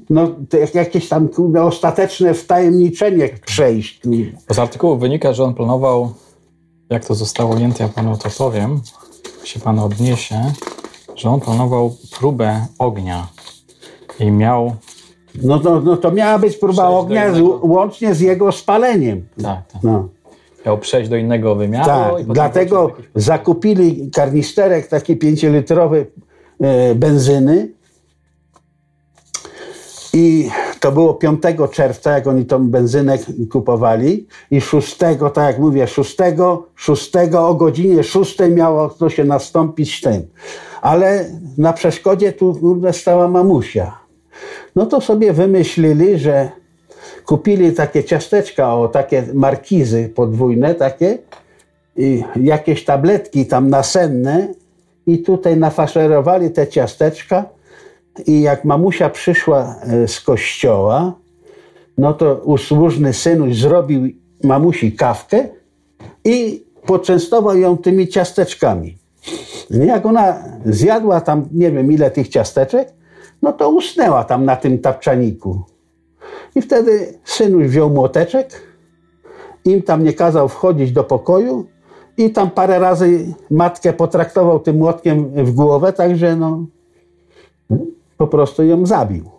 no, 0.10 0.36
jakieś 0.74 1.10
tam 1.10 1.30
ostateczne 1.62 2.34
wtajemniczenie 2.34 3.30
przejść. 3.46 4.02
Z 4.50 4.60
artykułu 4.60 4.98
wynika, 4.98 5.34
że 5.34 5.44
on 5.44 5.54
planował, 5.54 6.14
jak 6.90 7.06
to 7.06 7.16
zostało 7.16 7.56
ujęte, 7.56 7.84
ja 7.84 7.90
panu 7.90 8.18
to 8.18 8.30
powiem, 8.38 8.82
się 9.44 9.60
pan 9.60 9.80
odniesie, 9.80 10.52
że 11.16 11.30
on 11.30 11.40
planował 11.40 11.96
próbę 12.20 12.66
ognia 12.80 13.28
i 14.20 14.32
miał. 14.32 14.76
No 15.44 15.60
to, 15.60 15.82
no 15.82 15.98
to 15.98 16.12
miała 16.12 16.40
być 16.40 16.58
próba 16.58 16.88
ognia 16.88 17.34
z, 17.34 17.42
łącznie 17.62 18.16
z 18.16 18.20
jego 18.20 18.52
spaleniem. 18.52 19.28
Tak, 19.44 19.72
tak. 19.72 19.84
No. 19.84 20.10
Miał 20.66 20.78
przejść 20.78 21.10
do 21.10 21.16
innego 21.16 21.56
wymiaru. 21.56 21.86
Tak, 21.86 22.24
dlatego 22.26 22.92
zakupili 23.16 24.12
karnisterek 24.12 24.88
taki 24.88 25.18
pięciolitrowy 25.18 26.06
e, 26.60 26.96
benzyny 26.96 27.79
i 30.14 30.50
to 30.80 30.92
było 30.92 31.14
5 31.14 31.42
czerwca, 31.72 32.12
jak 32.12 32.28
oni 32.28 32.46
tą 32.46 32.70
benzynę 32.70 33.18
kupowali 33.52 34.28
i 34.52 34.62
6, 34.62 34.98
tak 34.98 35.38
jak 35.38 35.60
mówię, 35.60 35.88
6, 35.88 36.18
6 36.76 37.12
o 37.38 37.54
godzinie 37.54 38.04
6 38.04 38.38
miało 38.52 38.90
to 38.90 39.10
się 39.10 39.24
nastąpić 39.24 40.02
tym. 40.02 40.28
Ale 40.82 41.26
na 41.58 41.74
przeszkodzie 41.74 42.34
tu 42.34 42.60
stała 42.92 43.28
mamusia. 43.28 43.98
No 44.76 44.86
to 44.86 45.02
sobie 45.02 45.34
wymyślili, 45.34 46.20
że 46.20 46.50
kupili 47.26 47.74
takie 47.74 48.04
ciasteczka, 48.04 48.76
o 48.76 48.88
takie 48.88 49.24
markizy 49.34 50.12
podwójne 50.16 50.76
takie 50.76 51.18
i 51.98 52.24
jakieś 52.36 52.86
tabletki 52.86 53.46
tam 53.46 53.70
nasenne 53.70 54.54
i 55.08 55.20
tutaj 55.20 55.58
nafaszerowali 55.58 56.52
te 56.52 56.68
ciasteczka 56.68 57.46
i 58.28 58.42
jak 58.42 58.66
mamusia 58.66 59.10
przyszła 59.10 59.76
e, 59.82 60.08
z 60.08 60.22
kościoła, 60.22 61.14
no 61.98 62.14
to 62.14 62.36
usłużny 62.36 63.14
synuś 63.14 63.58
zrobił 63.58 64.02
mamusi 64.44 64.92
kawkę 64.92 65.48
i 66.26 66.66
poczęstował 66.86 67.58
ją 67.58 67.78
tymi 67.78 68.08
ciasteczkami. 68.08 68.98
Jak 69.70 70.06
ona 70.06 70.44
zjadła 70.66 71.22
tam 71.22 71.48
nie 71.52 71.72
wiem 71.72 71.92
ile 71.92 72.12
tych 72.12 72.28
ciasteczek, 72.28 72.94
no 73.42 73.54
to 73.54 73.70
usnęła 73.70 74.24
tam 74.24 74.46
na 74.46 74.56
tym 74.56 74.80
tapczaniku. 74.80 75.62
I 76.56 76.62
wtedy 76.62 77.20
synuś 77.24 77.68
wziął 77.68 77.90
młoteczek, 77.90 78.62
im 79.66 79.82
tam 79.82 80.04
nie 80.04 80.14
kazał 80.14 80.50
wchodzić 80.50 80.92
do 80.92 81.04
pokoju 81.04 81.66
i 82.18 82.30
tam 82.30 82.52
parę 82.52 82.80
razy 82.80 83.34
matkę 83.52 83.94
potraktował 83.94 84.60
tym 84.60 84.78
młotkiem 84.78 85.30
w 85.46 85.52
głowę, 85.52 85.94
także 85.94 86.36
no 86.36 86.66
po 88.20 88.28
prostu 88.28 88.64
ją 88.64 88.86
zabił. 88.86 89.30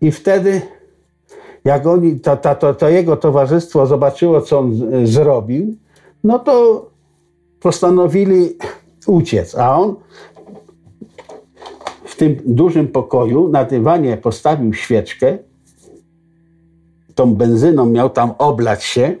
I 0.00 0.10
wtedy, 0.12 0.62
jak 1.64 1.86
oni, 1.86 2.20
to, 2.20 2.36
to, 2.36 2.54
to, 2.54 2.74
to 2.74 2.88
jego 2.88 3.16
towarzystwo 3.16 3.86
zobaczyło, 3.86 4.40
co 4.40 4.58
on 4.58 4.80
zrobił, 5.06 5.76
no 6.24 6.38
to 6.38 6.86
postanowili 7.60 8.58
uciec. 9.06 9.54
A 9.54 9.78
on 9.78 9.96
w 12.04 12.16
tym 12.16 12.36
dużym 12.46 12.88
pokoju 12.88 13.48
na 13.48 13.64
dywanie 13.64 14.16
postawił 14.16 14.74
świeczkę, 14.74 15.38
tą 17.14 17.34
benzyną 17.34 17.86
miał 17.86 18.10
tam 18.10 18.34
oblać 18.38 18.84
się, 18.84 19.16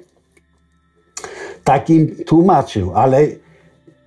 takim 1.64 2.24
tłumaczył, 2.24 2.92
ale 2.94 3.26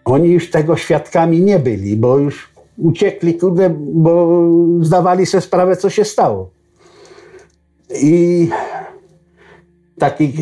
oni 0.06 0.30
już 0.30 0.52
tego 0.52 0.78
świadkami 0.78 1.41
nie 1.41 1.60
byli, 1.60 1.98
bo 1.98 2.17
już 2.17 2.54
uciekli, 2.77 3.33
kurde, 3.38 3.69
bo 3.79 4.41
zdawali 4.81 5.25
sobie 5.25 5.41
sprawę, 5.41 5.77
co 5.77 5.89
się 5.89 6.05
stało. 6.05 6.49
I 8.01 8.49
taki 9.99 10.33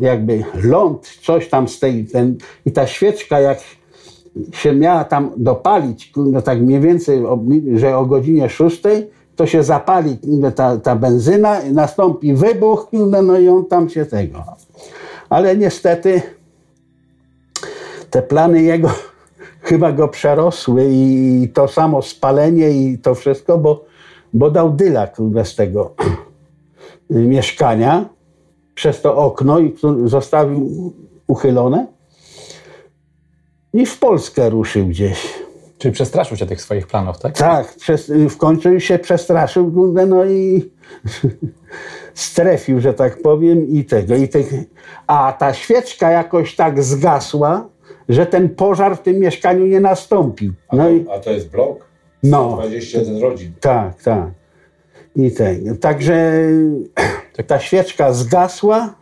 jakby 0.00 0.44
ląd, 0.62 1.18
coś 1.22 1.48
tam 1.48 1.68
z 1.68 1.78
tej, 1.78 2.06
ten, 2.06 2.36
i 2.66 2.72
ta 2.72 2.86
świeczka 2.86 3.40
jak 3.40 3.58
się 4.52 4.72
miała 4.72 5.04
tam 5.04 5.30
dopalić, 5.36 6.12
no 6.16 6.42
tak 6.42 6.60
mniej 6.60 6.80
więcej, 6.80 7.26
o- 7.26 7.44
że 7.74 7.96
o 7.96 8.06
godzinie 8.06 8.48
6, 8.48 8.82
to 9.36 9.46
się 9.46 9.62
zapali 9.62 10.18
ta, 10.54 10.76
ta 10.76 10.96
benzyna, 10.96 11.60
nastąpi 11.72 12.34
wybuch, 12.34 12.88
no 13.22 13.38
i 13.38 13.48
on 13.48 13.64
tam 13.66 13.88
się 13.88 14.06
tego. 14.06 14.44
Ale 15.28 15.56
niestety 15.56 16.22
te 18.10 18.22
plany 18.22 18.62
jego 18.62 18.90
chyba 19.64 19.92
go 19.92 20.08
przerosły 20.08 20.88
i 20.90 21.48
to 21.54 21.68
samo 21.68 22.02
spalenie 22.02 22.70
i 22.70 22.98
to 22.98 23.14
wszystko, 23.14 23.58
bo, 23.58 23.84
bo 24.32 24.50
dał 24.50 24.70
dyla 24.70 25.08
z 25.44 25.54
tego 25.54 25.94
mieszkania 27.10 28.08
przez 28.74 29.02
to 29.02 29.16
okno 29.16 29.58
i 29.58 29.74
zostawił 30.04 30.92
uchylone 31.26 31.86
i 33.72 33.86
w 33.86 33.98
Polskę 33.98 34.50
ruszył 34.50 34.86
gdzieś. 34.86 35.44
Czyli 35.78 35.94
przestraszył 35.94 36.36
się 36.36 36.46
tych 36.46 36.62
swoich 36.62 36.86
planów, 36.86 37.18
tak? 37.18 37.38
Tak, 37.38 37.74
przez, 37.74 38.12
w 38.30 38.36
końcu 38.36 38.80
się 38.80 38.98
przestraszył, 38.98 39.92
no 40.06 40.24
i 40.24 40.70
strefił, 42.14 42.80
że 42.80 42.94
tak 42.94 43.22
powiem, 43.22 43.68
i 43.68 43.84
tego. 43.84 44.16
I 44.16 44.28
tych, 44.28 44.52
a 45.06 45.32
ta 45.32 45.54
świeczka 45.54 46.10
jakoś 46.10 46.56
tak 46.56 46.82
zgasła, 46.82 47.68
że 48.08 48.26
ten 48.26 48.48
pożar 48.48 48.96
w 48.96 49.02
tym 49.02 49.18
mieszkaniu 49.18 49.66
nie 49.66 49.80
nastąpił. 49.80 50.52
A, 50.68 50.76
No 50.76 50.84
to, 50.84 50.90
i 50.90 51.06
a 51.14 51.18
to 51.18 51.30
jest 51.30 51.50
blok? 51.50 51.84
No. 52.22 52.56
21 52.58 53.20
rodzin. 53.22 53.52
tak, 53.60 54.02
tak. 54.02 54.28
I 55.16 55.30
tego. 55.32 55.76
Także 55.76 56.32
ta 57.46 57.58
świeczka 57.58 58.12
zgasła 58.12 58.94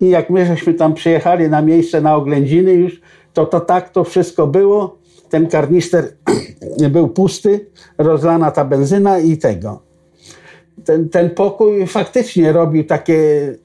i 0.00 0.08
jak 0.08 0.30
my 0.30 0.46
żeśmy 0.46 0.74
tam 0.74 0.94
przyjechali 0.94 1.48
na 1.48 1.62
miejsce 1.62 2.00
na 2.00 2.16
oględziny 2.16 2.72
już, 2.72 3.00
to 3.32 3.46
to 3.46 3.60
tak 3.60 3.90
to 3.90 4.04
wszystko 4.04 4.46
było. 4.46 4.98
Ten 5.30 5.46
karnister 5.46 6.04
był 6.90 7.08
pusty, 7.08 7.66
rozlana 7.98 8.50
ta 8.50 8.64
benzyna 8.64 9.18
i 9.18 9.38
tego. 9.38 9.83
Ten, 10.84 11.08
ten 11.08 11.30
pokój 11.30 11.86
faktycznie 11.86 12.52
robił 12.52 12.84
takie 12.84 13.18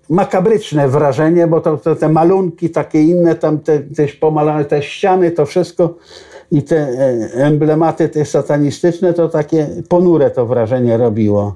makabryczne 0.09 0.87
wrażenie, 0.87 1.47
bo 1.47 1.61
to, 1.61 1.77
to 1.77 1.95
te 1.95 2.09
malunki 2.09 2.69
takie 2.69 3.01
inne, 3.01 3.35
tam 3.35 3.59
te, 3.59 3.79
też 3.79 4.13
pomalane 4.13 4.65
te 4.65 4.83
ściany, 4.83 5.31
to 5.31 5.45
wszystko 5.45 5.95
i 6.51 6.63
te 6.63 6.77
e, 6.77 7.33
emblematy 7.33 8.09
te 8.09 8.25
satanistyczne, 8.25 9.13
to 9.13 9.29
takie 9.29 9.67
ponure 9.89 10.31
to 10.31 10.45
wrażenie 10.45 10.97
robiło. 10.97 11.55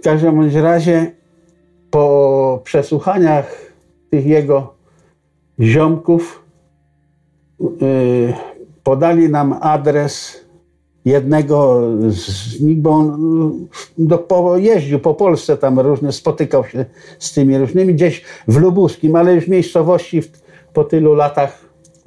W 0.00 0.02
każdym 0.02 0.36
bądź 0.36 0.54
razie 0.54 1.12
po 1.90 2.60
przesłuchaniach 2.64 3.66
tych 4.10 4.26
jego 4.26 4.74
ziomków 5.60 6.44
yy, 7.60 8.34
podali 8.82 9.28
nam 9.28 9.58
adres 9.60 10.45
jednego 11.06 11.82
z 12.08 12.60
nich, 12.60 12.78
bo 12.80 12.90
on 12.90 13.68
yy, 13.98 14.06
do, 14.06 14.18
po, 14.18 14.56
jeździł 14.56 14.98
po 14.98 15.14
Polsce 15.14 15.56
tam 15.56 15.80
różne, 15.80 16.12
spotykał 16.12 16.64
się 16.64 16.84
z 17.18 17.32
tymi 17.32 17.58
różnymi, 17.58 17.94
gdzieś 17.94 18.24
w 18.48 18.56
Lubuskim, 18.56 19.16
ale 19.16 19.34
już 19.34 19.44
w 19.44 19.48
miejscowości 19.48 20.22
w, 20.22 20.30
po 20.72 20.84
tylu 20.84 21.14
latach. 21.14 21.58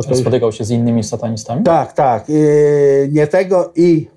już- 0.10 0.18
Spotykał 0.20 0.52
się 0.52 0.64
z 0.66 0.72
innymi 0.72 1.04
satanistami? 1.04 1.64
tak, 1.64 1.94
tak. 1.94 2.30
Yy, 2.30 3.10
nie 3.12 3.28
tego 3.28 3.72
i, 3.76 4.08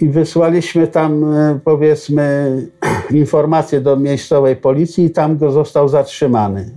i 0.00 0.08
wysłaliśmy 0.08 0.86
tam 0.86 1.34
e, 1.34 1.58
powiedzmy 1.64 2.56
informację 3.10 3.80
do 3.80 3.96
miejscowej 3.96 4.56
policji 4.56 5.04
i 5.04 5.10
tam 5.10 5.38
go 5.38 5.50
został 5.50 5.88
zatrzymany. 5.88 6.70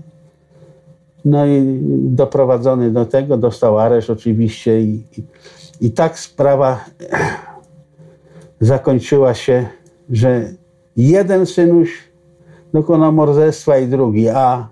No 1.25 1.45
i 1.47 1.79
doprowadzony 2.01 2.91
do 2.91 3.05
tego, 3.05 3.37
dostał 3.37 3.79
areszt 3.79 4.09
oczywiście 4.09 4.81
i, 4.81 5.03
i, 5.17 5.23
i 5.81 5.91
tak 5.91 6.19
sprawa 6.19 6.85
zakończyła 8.59 9.33
się, 9.33 9.65
że 10.09 10.45
jeden 10.97 11.45
synuś 11.45 11.89
dokonał 12.73 13.11
morderstwa 13.11 13.77
i 13.77 13.87
drugi, 13.87 14.29
a 14.29 14.67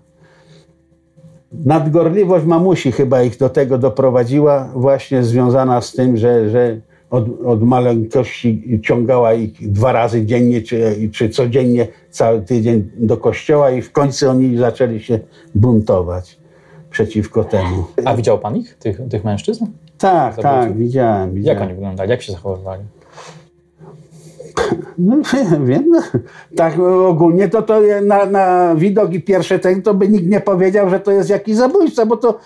nadgorliwość 1.51 2.45
mamusi 2.45 2.91
chyba 2.91 3.23
ich 3.23 3.37
do 3.37 3.49
tego 3.49 3.77
doprowadziła, 3.77 4.69
właśnie 4.75 5.23
związana 5.23 5.81
z 5.81 5.91
tym, 5.91 6.17
że, 6.17 6.49
że 6.49 6.81
od, 7.09 7.25
od 7.45 7.63
maleńkości 7.63 8.79
ciągała 8.83 9.33
ich 9.33 9.71
dwa 9.71 9.91
razy 9.91 10.25
dziennie, 10.25 10.61
czy, 10.61 11.09
czy 11.11 11.29
codziennie, 11.29 11.87
cały 12.09 12.41
tydzień 12.41 12.91
do 12.97 13.17
kościoła 13.17 13.71
i 13.71 13.81
w 13.81 13.91
końcu 13.91 14.29
oni 14.29 14.57
zaczęli 14.57 14.99
się 14.99 15.19
buntować 15.55 16.39
przeciwko 16.89 17.43
temu. 17.43 17.83
A 18.05 18.15
widział 18.15 18.39
pan 18.39 18.57
ich, 18.57 18.75
tych, 18.75 19.01
tych 19.09 19.23
mężczyzn? 19.23 19.65
Tak, 20.01 20.35
tak, 20.35 20.77
widziałem. 20.77 21.29
Jak 21.29 21.33
widziałem. 21.33 21.63
oni 21.63 21.73
wyglądali? 21.73 22.09
Jak 22.09 22.21
się 22.21 22.31
zachowywali? 22.31 22.83
No 24.97 25.15
wiem, 25.65 25.85
no, 25.89 26.01
tak 26.55 26.79
ogólnie 27.07 27.49
to, 27.49 27.61
to 27.61 27.81
na, 28.05 28.25
na 28.25 28.75
widok 28.75 29.13
i 29.13 29.21
pierwszy 29.21 29.59
ten 29.59 29.81
to 29.81 29.93
by 29.93 30.07
nikt 30.07 30.27
nie 30.27 30.39
powiedział, 30.39 30.89
że 30.89 30.99
to 30.99 31.11
jest 31.11 31.29
jakiś 31.29 31.55
zabójca, 31.55 32.05
bo 32.05 32.17
to 32.17 32.39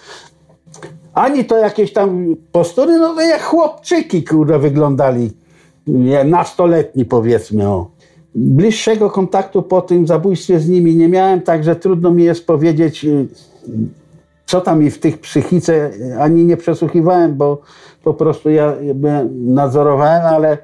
ani 1.14 1.46
to 1.46 1.58
jakieś 1.58 1.94
tam 1.94 2.36
postury, 2.52 2.98
no 2.98 3.16
to 3.16 3.22
jak 3.22 3.42
chłopczyki, 3.44 4.24
kurde, 4.24 4.60
wyglądali, 4.60 5.32
nie, 5.88 6.24
nastoletni 6.24 7.06
powiedzmy, 7.06 7.68
o. 7.68 7.90
Bliższego 8.36 9.10
kontaktu 9.10 9.62
po 9.62 9.82
tym 9.82 10.08
zabójstwie 10.08 10.60
z 10.60 10.70
nimi 10.70 10.96
nie 10.96 11.08
miałem, 11.08 11.42
także 11.42 11.76
trudno 11.76 12.12
mi 12.12 12.24
jest 12.24 12.48
powiedzieć, 12.48 13.06
y, 13.06 13.28
co 14.46 14.62
tam 14.62 14.84
i 14.84 14.92
w 14.92 15.00
tych 15.00 15.20
psychice, 15.20 15.92
ani 16.20 16.46
nie 16.46 16.58
przesłuchiwałem, 16.58 17.36
bo 17.36 17.62
po 18.04 18.14
prostu 18.14 18.50
ja 18.50 18.74
nadzorowałem, 19.34 20.22
ale 20.26 20.58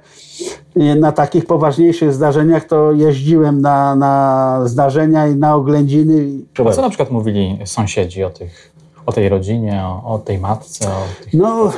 na 0.76 1.12
takich 1.12 1.46
poważniejszych 1.46 2.14
zdarzeniach 2.14 2.66
to 2.66 2.92
jeździłem 2.92 3.62
na, 3.62 3.96
na 3.96 4.62
zdarzenia 4.66 5.28
i 5.28 5.36
na 5.36 5.56
oględziny. 5.56 6.28
A 6.70 6.72
co 6.72 6.82
na 6.82 6.90
przykład 6.90 7.12
mówili 7.12 7.60
sąsiedzi 7.66 8.24
o, 8.24 8.30
tych, 8.30 8.72
o 9.06 9.12
tej 9.12 9.30
rodzinie, 9.30 9.82
o, 9.86 10.14
o 10.14 10.20
tej 10.20 10.38
matce, 10.40 10.88
o 10.88 11.24
tych 11.24 11.34
No, 11.34 11.72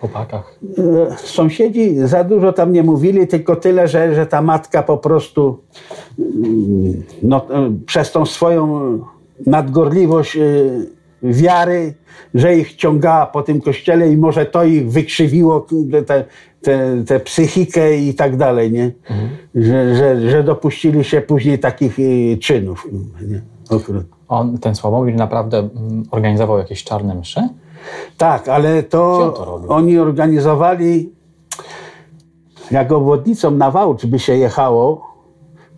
chłopakach? 0.00 0.58
e, 1.12 1.16
sąsiedzi 1.18 1.96
za 1.98 2.24
dużo 2.24 2.52
tam 2.52 2.72
nie 2.72 2.82
mówili, 2.82 3.26
tylko 3.28 3.56
tyle, 3.56 3.88
że, 3.88 4.14
że 4.14 4.26
ta 4.26 4.42
matka 4.42 4.82
po 4.82 4.98
prostu 4.98 5.58
mm, 6.18 7.02
no, 7.22 7.46
e, 7.50 7.72
przez 7.86 8.12
tą 8.12 8.26
swoją 8.26 8.98
nadgorliwość 9.46 10.36
e, 10.36 10.40
wiary, 11.24 11.94
że 12.34 12.56
ich 12.56 12.74
ciągała 12.74 13.26
po 13.26 13.42
tym 13.42 13.60
kościele 13.60 14.12
i 14.12 14.16
może 14.16 14.46
to 14.46 14.64
ich 14.64 14.90
wykrzywiło 14.90 15.60
kurde, 15.60 16.02
te, 16.02 16.24
te, 17.06 17.20
psychikę 17.20 17.96
i 17.96 18.14
tak 18.14 18.36
dalej, 18.36 18.72
nie? 18.72 18.92
Że, 19.54 19.94
że, 19.94 20.30
że 20.30 20.42
dopuścili 20.42 21.04
się 21.04 21.20
później 21.20 21.58
takich 21.58 21.98
e, 21.98 22.36
czynów. 22.36 22.88
Nie? 23.28 23.40
Okrut. 23.70 24.06
On, 24.28 24.58
ten 24.58 24.74
Sławomir 24.74 25.14
naprawdę 25.14 25.58
mm, 25.58 26.02
organizował 26.10 26.58
jakieś 26.58 26.84
czarne 26.84 27.14
msze? 27.14 27.48
Tak, 28.16 28.48
ale 28.48 28.82
to, 28.82 29.34
to 29.36 29.68
oni 29.68 29.98
organizowali, 29.98 31.12
jak 32.70 32.92
obwodnicą 32.92 33.50
na 33.50 33.70
Wałcz 33.70 34.06
by 34.06 34.18
się 34.18 34.36
jechało, 34.36 35.14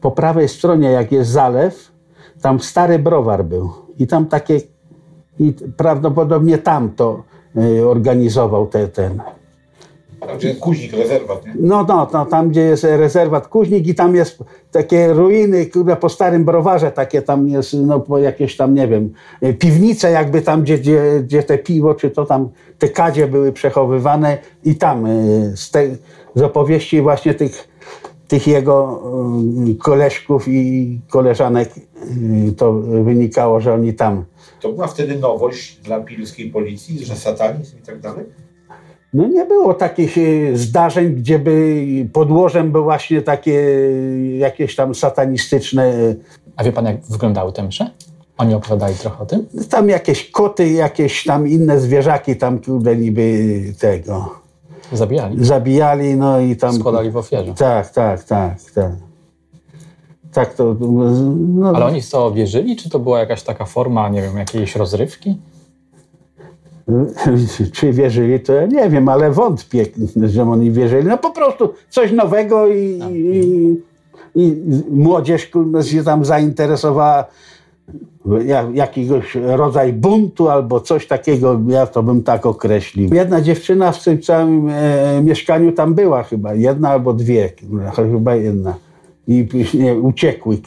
po 0.01 0.11
prawej 0.11 0.49
stronie 0.49 0.91
jak 0.91 1.13
jest 1.13 1.31
zalew, 1.31 1.93
tam 2.43 2.61
stary 2.61 2.99
browar 2.99 3.45
był 3.45 3.73
i 3.99 4.07
tam 4.07 4.27
takie, 4.27 4.61
i 5.39 5.53
prawdopodobnie 5.77 6.59
tam 6.59 6.91
to 6.91 7.23
y, 7.57 7.89
organizował 7.89 8.67
te, 8.67 8.89
ten. 8.89 9.23
Tam 10.21 10.39
gdzie 10.39 10.55
kuźnik, 10.55 10.93
rezerwat, 10.93 11.47
nie? 11.47 11.55
No, 11.61 11.85
no, 11.89 12.09
no, 12.13 12.27
tam 12.27 12.49
gdzie 12.49 12.61
jest 12.61 12.85
rezerwat 12.85 13.49
Kuźnik 13.49 13.87
i 13.87 13.95
tam 13.95 14.15
jest 14.15 14.39
takie 14.73 15.13
ruiny, 15.13 15.67
kurde, 15.67 15.97
po 15.97 16.09
starym 16.09 16.45
browarze, 16.45 16.91
takie 16.93 17.23
tam 17.23 17.49
jest, 17.49 17.75
no 17.75 18.01
po 18.01 18.19
jakieś 18.19 18.57
tam, 18.57 18.75
nie 18.75 18.89
wiem, 18.89 19.13
y, 19.43 19.55
piwnice 19.55 20.11
jakby 20.11 20.43
tam, 20.43 20.63
gdzie, 20.63 20.79
gdzie, 20.79 21.21
gdzie 21.23 21.43
te 21.43 21.59
piwo, 21.59 21.95
czy 21.95 22.11
to 22.11 22.27
tam, 22.27 22.49
te 22.79 22.89
kadzie 22.89 23.27
były 23.27 23.53
przechowywane 23.53 24.39
i 24.65 24.75
tam 24.75 25.07
y, 25.07 25.57
z, 25.57 25.71
te, 25.71 25.83
z 26.35 26.43
opowieści 26.43 27.03
właśnie 27.03 27.35
tych, 27.35 27.69
tych 28.29 28.47
jego 28.47 29.03
y, 29.69 29.75
koleżków 29.75 30.49
i 30.49 31.01
koleżanek 31.09 31.71
y, 31.77 32.53
to 32.53 32.73
wynikało, 33.05 33.61
że 33.61 33.75
oni 33.75 33.95
tam 33.95 34.25
To 34.61 34.73
była 34.73 34.87
wtedy 34.87 35.19
nowość 35.19 35.77
dla 35.77 36.01
pilskiej 36.01 36.51
policji, 36.51 37.05
że 37.05 37.17
satanizm 37.17 37.79
i 37.79 37.87
tak 37.87 38.01
dalej? 38.01 38.25
No 39.15 39.29
nie 39.29 39.45
było 39.45 39.75
takich 39.75 40.19
e, 40.19 40.57
zdarzeń, 40.57 41.15
gdzie 41.15 41.39
by 41.39 41.85
podłożem 42.13 42.73
były 42.73 42.85
właśnie 42.85 43.23
takie 43.23 43.53
e, 43.53 44.37
jakieś 44.37 44.77
tam 44.77 44.95
satanistyczne, 44.95 46.15
A 46.57 46.65
wie 46.65 46.73
pan, 46.73 46.87
jak 46.87 47.01
wyglądały 47.01 47.53
te 47.53 47.63
msze? 47.63 47.91
Oni 48.39 48.55
opowiadali 48.55 48.95
trochę 48.95 49.23
o 49.23 49.27
tym? 49.27 49.47
tam 49.71 49.89
jakieś 49.89 50.31
koty, 50.31 50.69
jakieś 50.69 51.25
tam 51.25 51.49
inne 51.49 51.81
zwierzaki 51.81 52.37
tam 52.37 52.59
kurde 52.59 52.97
niby 52.97 53.63
tego 53.79 54.46
Zabijali. 54.93 55.45
zabijali, 55.45 56.15
no 56.15 56.41
i 56.41 56.57
tam... 56.57 56.75
Składali 56.75 57.11
w 57.11 57.17
ofierze. 57.17 57.55
Tak, 57.55 57.91
tak, 57.91 58.25
tak, 58.25 58.71
tak. 58.75 58.93
tak 60.33 60.55
to... 60.55 60.77
No, 60.81 61.69
Ale 61.69 61.85
oni 61.85 62.03
w 62.03 62.11
to 62.11 62.33
wierzyli, 62.33 62.77
czy 62.77 62.91
to 62.91 62.99
była 62.99 63.19
jakaś 63.19 63.43
taka 63.43 63.65
forma, 63.65 64.09
nie 64.09 64.23
wiem, 64.23 64.37
jakiejś 64.37 64.77
rozrywki? 64.77 65.37
Czy 67.73 67.93
wierzyli, 67.93 68.41
to 68.41 68.53
ja 68.53 68.67
nie 68.67 68.91
wiem, 68.91 69.09
ale 69.09 69.31
wątpię, 69.31 69.87
że 70.25 70.43
oni 70.43 70.71
wierzyli. 70.71 71.09
No 71.09 71.19
po 71.19 71.31
prostu 71.31 71.75
coś 71.91 72.13
nowego 72.13 72.69
i, 72.69 73.01
i, 73.13 73.77
i 74.35 74.63
młodzież 74.91 75.51
się 75.83 76.05
tam 76.05 76.25
zainteresowała 76.25 77.25
jakiegoś 78.75 79.35
rodzaju 79.35 79.93
buntu 79.93 80.49
albo 80.49 80.81
coś 80.81 81.07
takiego, 81.07 81.61
ja 81.69 81.87
to 81.87 82.03
bym 82.03 82.23
tak 82.23 82.47
określił. 82.47 83.15
Jedna 83.15 83.41
dziewczyna 83.41 83.93
w 83.93 84.05
tym 84.05 84.23
całym 84.23 84.69
e, 84.69 85.23
mieszkaniu 85.23 85.73
tam 85.73 85.95
była 85.95 86.23
chyba, 86.23 86.55
jedna 86.55 86.89
albo 86.91 87.13
dwie, 87.13 87.53
chyba 87.97 88.35
jedna. 88.35 88.75
I 89.29 89.45
później 89.45 90.01
uciekły 90.01 90.59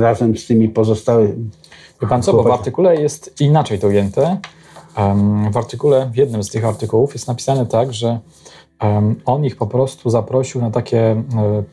razem 0.00 0.36
z 0.36 0.46
tymi 0.46 0.68
pozostałymi. 0.68 1.50
Wie 2.02 2.08
pan 2.08 2.22
co, 2.22 2.32
bo 2.32 2.42
w 2.42 2.46
artykule 2.58 2.96
jest 3.02 3.40
inaczej 3.40 3.78
to 3.78 3.86
ujęte. 3.88 4.38
Em, 4.96 5.52
W 5.52 5.56
artykule, 5.56 6.10
w 6.12 6.16
jednym 6.16 6.42
z 6.42 6.50
tych 6.50 6.64
artykułów 6.64 7.14
jest 7.14 7.28
napisane 7.28 7.66
tak, 7.66 7.92
że 7.94 8.18
em, 8.80 9.14
on 9.24 9.44
ich 9.44 9.56
po 9.56 9.66
prostu 9.66 10.10
zaprosił 10.10 10.60
na 10.60 10.70
takie, 10.70 11.10
s- 11.10 11.64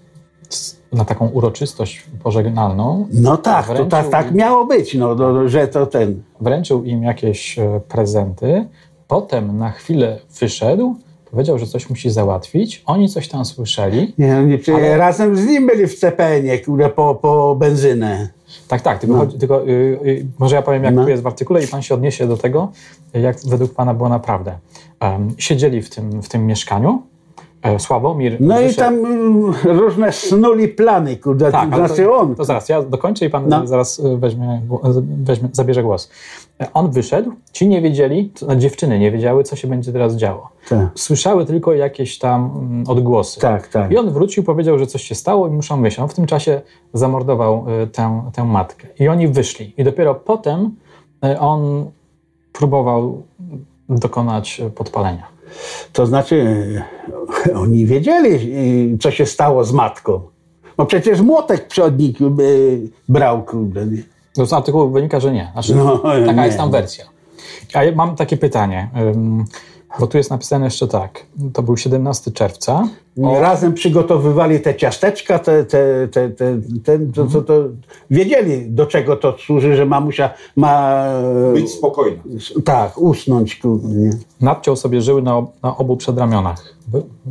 na 0.93 1.05
taką 1.05 1.27
uroczystość 1.27 2.03
pożegnalną. 2.23 3.07
No 3.13 3.37
tak, 3.37 3.67
to 3.67 3.85
tak, 3.85 4.09
tak 4.09 4.31
miało 4.31 4.65
być, 4.65 4.93
no, 4.93 5.15
no, 5.15 5.49
że 5.49 5.67
to 5.67 5.85
ten. 5.85 6.23
Wręczył 6.41 6.83
im 6.83 7.03
jakieś 7.03 7.59
e, 7.59 7.81
prezenty, 7.87 8.65
potem 9.07 9.57
na 9.57 9.71
chwilę 9.71 10.19
wyszedł, 10.39 10.95
powiedział, 11.31 11.57
że 11.59 11.65
coś 11.65 11.89
musi 11.89 12.09
załatwić. 12.09 12.83
Oni 12.85 13.09
coś 13.09 13.27
tam 13.27 13.45
słyszeli. 13.45 14.13
Nie, 14.17 14.37
oni 14.37 14.57
przecież 14.57 14.75
Ale- 14.83 14.97
razem 14.97 15.35
z 15.37 15.45
nim 15.45 15.67
byli 15.67 15.87
w 15.87 15.99
CPN-ie, 15.99 16.59
kurde, 16.59 16.89
po, 16.89 17.15
po 17.15 17.55
benzynę. 17.55 18.29
Tak, 18.67 18.81
tak, 18.81 18.99
tylko, 18.99 19.15
No. 19.15 19.19
chodzi, 19.21 19.37
tylko 19.37 19.67
y, 19.67 19.69
y, 20.05 20.25
może 20.39 20.55
ja 20.55 20.61
powiem, 20.61 20.83
jak 20.83 20.95
No. 20.95 21.03
tu 21.03 21.09
jest 21.09 21.23
w 21.23 21.27
artykule 21.27 21.63
i 21.63 21.67
pan 21.67 21.81
się 21.81 21.95
odniesie 21.95 22.27
do 22.27 22.37
tego, 22.37 22.71
jak 23.13 23.37
według 23.45 23.73
pana 23.73 23.93
było 23.93 24.09
naprawdę. 24.09 24.57
Em, 24.99 25.33
siedzieli 25.37 25.81
w 25.81 25.89
tym, 25.89 26.21
w 26.21 26.29
tym 26.29 26.45
mieszkaniu. 26.45 27.01
Sławomir. 27.77 28.37
No 28.39 28.61
i 28.61 28.63
wyszedł- 28.63 28.75
tam 28.79 28.93
mm, 29.05 29.53
różne 29.63 30.11
snuli 30.11 30.67
plany, 30.67 31.17
kurde, 31.17 31.51
Tak, 31.51 31.75
znaczy 31.75 32.03
to, 32.03 32.17
on. 32.17 32.35
to 32.35 32.45
zaraz, 32.45 32.69
ja 32.69 32.81
dokończę 32.81 33.25
i 33.25 33.29
pan 33.29 33.43
No. 33.47 33.67
zaraz 33.67 33.99
y, 33.99 34.17
weźmie, 34.17 34.61
weźmie, 35.23 35.49
zabierze 35.51 35.83
głos. 35.83 36.09
E, 36.61 36.67
On 36.73 36.91
wyszedł, 36.91 37.31
ci 37.51 37.67
nie 37.67 37.81
wiedzieli, 37.81 38.31
znaczy 38.37 38.57
dziewczyny 38.59 38.99
nie 38.99 39.11
wiedziały, 39.11 39.43
co 39.43 39.55
się 39.55 39.67
będzie 39.67 39.91
teraz 39.91 40.15
działo. 40.15 40.49
Tak, 40.69 40.87
Słyszały 40.95 41.45
tylko 41.45 41.73
jakieś 41.73 42.19
tam 42.19 42.51
mm, 42.71 42.83
odgłosy. 42.87 43.39
tak, 43.39 43.67
tak. 43.67 43.91
I 43.91 43.97
on 43.97 44.09
wrócił, 44.11 44.43
powiedział, 44.43 44.79
że 44.79 44.87
coś 44.87 45.03
się 45.03 45.15
stało 45.15 45.47
i 45.47 45.51
muszą 45.51 45.81
wyjść. 45.81 45.99
On 45.99 46.07
w 46.07 46.13
tym 46.13 46.25
czasie 46.25 46.61
zamordował 46.93 47.65
y, 47.83 47.87
tę, 47.87 48.21
tę 48.33 48.43
matkę. 48.43 48.87
I 48.99 49.07
oni 49.07 49.27
wyszli. 49.27 49.73
I 49.77 49.83
dopiero 49.83 50.15
potem 50.15 50.75
y, 51.25 51.39
on 51.39 51.85
próbował 52.53 53.23
dokonać 53.89 54.61
podpalenia. 54.75 55.31
To 55.93 56.05
znaczy, 56.05 56.65
e, 57.47 57.55
oni 57.55 57.85
wiedzieli, 57.85 58.53
e, 58.93 58.97
co 58.97 59.11
się 59.11 59.25
stało 59.25 59.63
z 59.63 59.73
matką. 59.73 60.21
No 60.77 60.85
przecież 60.85 61.21
młotek 61.21 61.67
przodnik 61.67 62.21
e, 62.21 62.25
brał? 63.09 63.45
No, 64.37 64.45
Z 64.45 64.53
artykułu 64.53 64.89
wynika, 64.89 65.19
że 65.19 65.31
nie. 65.33 65.49
Znaczy, 65.53 65.75
No, 65.75 65.97
taka 65.97 66.31
nie. 66.31 66.45
jest 66.45 66.57
tam 66.57 66.71
wersja. 66.71 67.05
A 67.73 67.83
ja 67.83 67.95
mam 67.95 68.15
takie 68.15 68.37
pytanie, 68.37 68.89
bo 69.99 70.07
tu 70.07 70.17
jest 70.17 70.29
napisane 70.29 70.65
jeszcze 70.65 70.87
tak. 70.87 71.25
To 71.53 71.63
był 71.63 71.77
17 71.77 72.31
czerwca. 72.31 72.87
Razem 73.39 73.73
przygotowywali 73.73 74.59
te 74.59 74.75
ciasteczka, 74.75 75.39
te, 75.39 75.63
te, 75.65 76.07
te, 76.11 76.29
te, 76.29 76.61
te, 76.83 76.99
to, 76.99 77.25
to, 77.25 77.41
to, 77.41 77.53
wiedzieli, 78.11 78.71
do 78.71 78.85
czego 78.85 79.15
to 79.15 79.37
służy, 79.45 79.75
że 79.75 79.85
mamusia 79.85 80.33
ma 80.55 81.05
e, 81.49 81.53
Być 81.53 81.69
spokojny. 81.71 82.19
tak, 82.65 82.97
usnąć. 82.97 83.61
Nie, 83.83 84.09
Nadciął 84.41 84.75
sobie 84.75 85.01
żyły 85.01 85.21
na, 85.21 85.45
na 85.63 85.77
obu 85.77 85.97
przedramionach. 85.97 86.75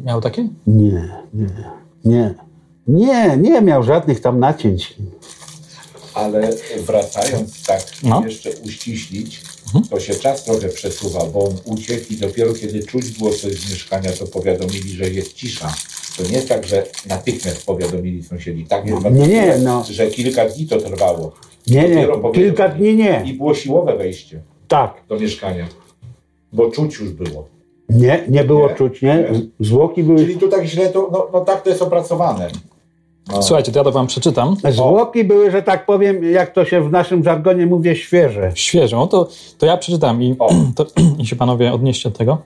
Miał 0.05 0.21
takie? 0.21 0.49
nie, 0.67 1.09
nie. 1.35 1.47
Nie, 2.05 2.35
nie, 2.87 3.37
nie 3.37 3.61
miał 3.61 3.83
żadnych 3.83 4.21
tam 4.21 4.39
nacięć. 4.41 4.97
Ale 6.15 6.51
wracając 6.87 7.67
tak 7.67 7.81
No. 8.03 8.23
jeszcze 8.25 8.51
uściślić, 8.67 9.43
to 9.91 10.01
się 10.01 10.15
czas 10.15 10.45
trochę 10.45 10.69
przesuwa, 10.69 11.25
bo 11.27 11.45
on 11.45 11.55
uciekł 11.65 12.05
i 12.11 12.17
dopiero 12.17 12.53
kiedy 12.55 12.83
czuć 12.83 13.11
było 13.11 13.31
coś 13.31 13.53
z 13.53 13.71
mieszkania, 13.71 14.11
to 14.13 14.27
powiadomili, 14.27 14.91
że 14.91 15.11
jest 15.11 15.33
cisza. 15.33 15.75
To 16.17 16.23
nie 16.23 16.33
jest 16.33 16.49
tak, 16.49 16.67
że 16.67 16.87
natychmiast 17.09 17.67
powiadomili 17.67 18.23
sąsiedzi. 18.23 18.65
Tak 18.67 18.87
jest 18.87 19.05
Nie, 19.05 19.29
nie, 19.29 19.59
no. 19.59 19.85
że 19.91 20.07
kilka 20.07 20.49
dni 20.49 20.67
to 20.67 20.79
trwało. 20.81 21.33
Nie, 21.67 21.89
nie, 21.89 22.09
kilka 22.35 22.69
dni 22.69 22.95
nie. 22.97 23.23
I 23.27 23.33
było 23.33 23.55
siłowe 23.55 23.97
wejście 23.97 24.43
Tak, 24.69 24.95
do 25.09 25.19
mieszkania, 25.19 25.67
bo 26.53 26.71
czuć 26.71 26.99
już 26.99 27.11
było. 27.11 27.49
nie, 27.89 28.25
nie 28.29 28.45
było 28.45 28.69
Nie? 28.69 28.75
czuć, 28.75 29.03
nie? 29.03 29.15
Nie. 29.33 29.41
Zwłoki 29.67 30.03
były, 30.03 30.19
Czyli 30.19 30.37
tu 30.37 30.49
tak 30.49 30.65
źle, 30.65 30.89
to, 30.89 31.09
no, 31.13 31.29
no 31.33 31.41
tak 31.45 31.63
to 31.63 31.71
jest 31.71 31.83
opracowane. 31.83 32.49
No. 33.29 33.43
Słuchajcie, 33.43 33.73
to 33.73 33.79
ja 33.79 33.85
to 33.85 33.93
wam 33.93 34.07
przeczytam. 34.07 34.57
zwłoki 34.71 35.25
były, 35.25 35.51
że 35.51 35.63
tak 35.63 35.87
powiem, 35.87 36.25
jak 36.25 36.53
to 36.53 36.65
się 36.65 36.81
w 36.81 36.91
naszym 36.91 37.25
żargonie 37.25 37.67
mówi, 37.67 37.97
świeże. 37.97 38.53
Świeżo. 38.55 38.97
No 38.97 39.07
to, 39.07 39.29
to 39.59 39.67
ja 39.67 39.77
przeczytam 39.77 40.23
i, 40.23 40.37
O. 40.39 40.51
to, 40.77 40.87
i 41.19 41.27
się 41.27 41.37
panowie 41.37 41.73
odnieście 41.73 42.11
do 42.11 42.19
tego. 42.19 42.39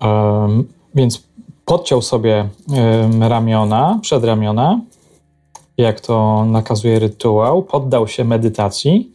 Em, 0.00 0.64
więc 0.94 1.22
podciął 1.64 2.02
sobie 2.02 2.48
em, 2.74 3.22
ramiona, 3.22 3.98
przedramiona, 4.02 4.80
jak 5.78 6.00
to 6.00 6.44
nakazuje 6.44 6.98
rytuał, 6.98 7.62
poddał 7.62 8.08
się 8.08 8.24
medytacji. 8.24 9.12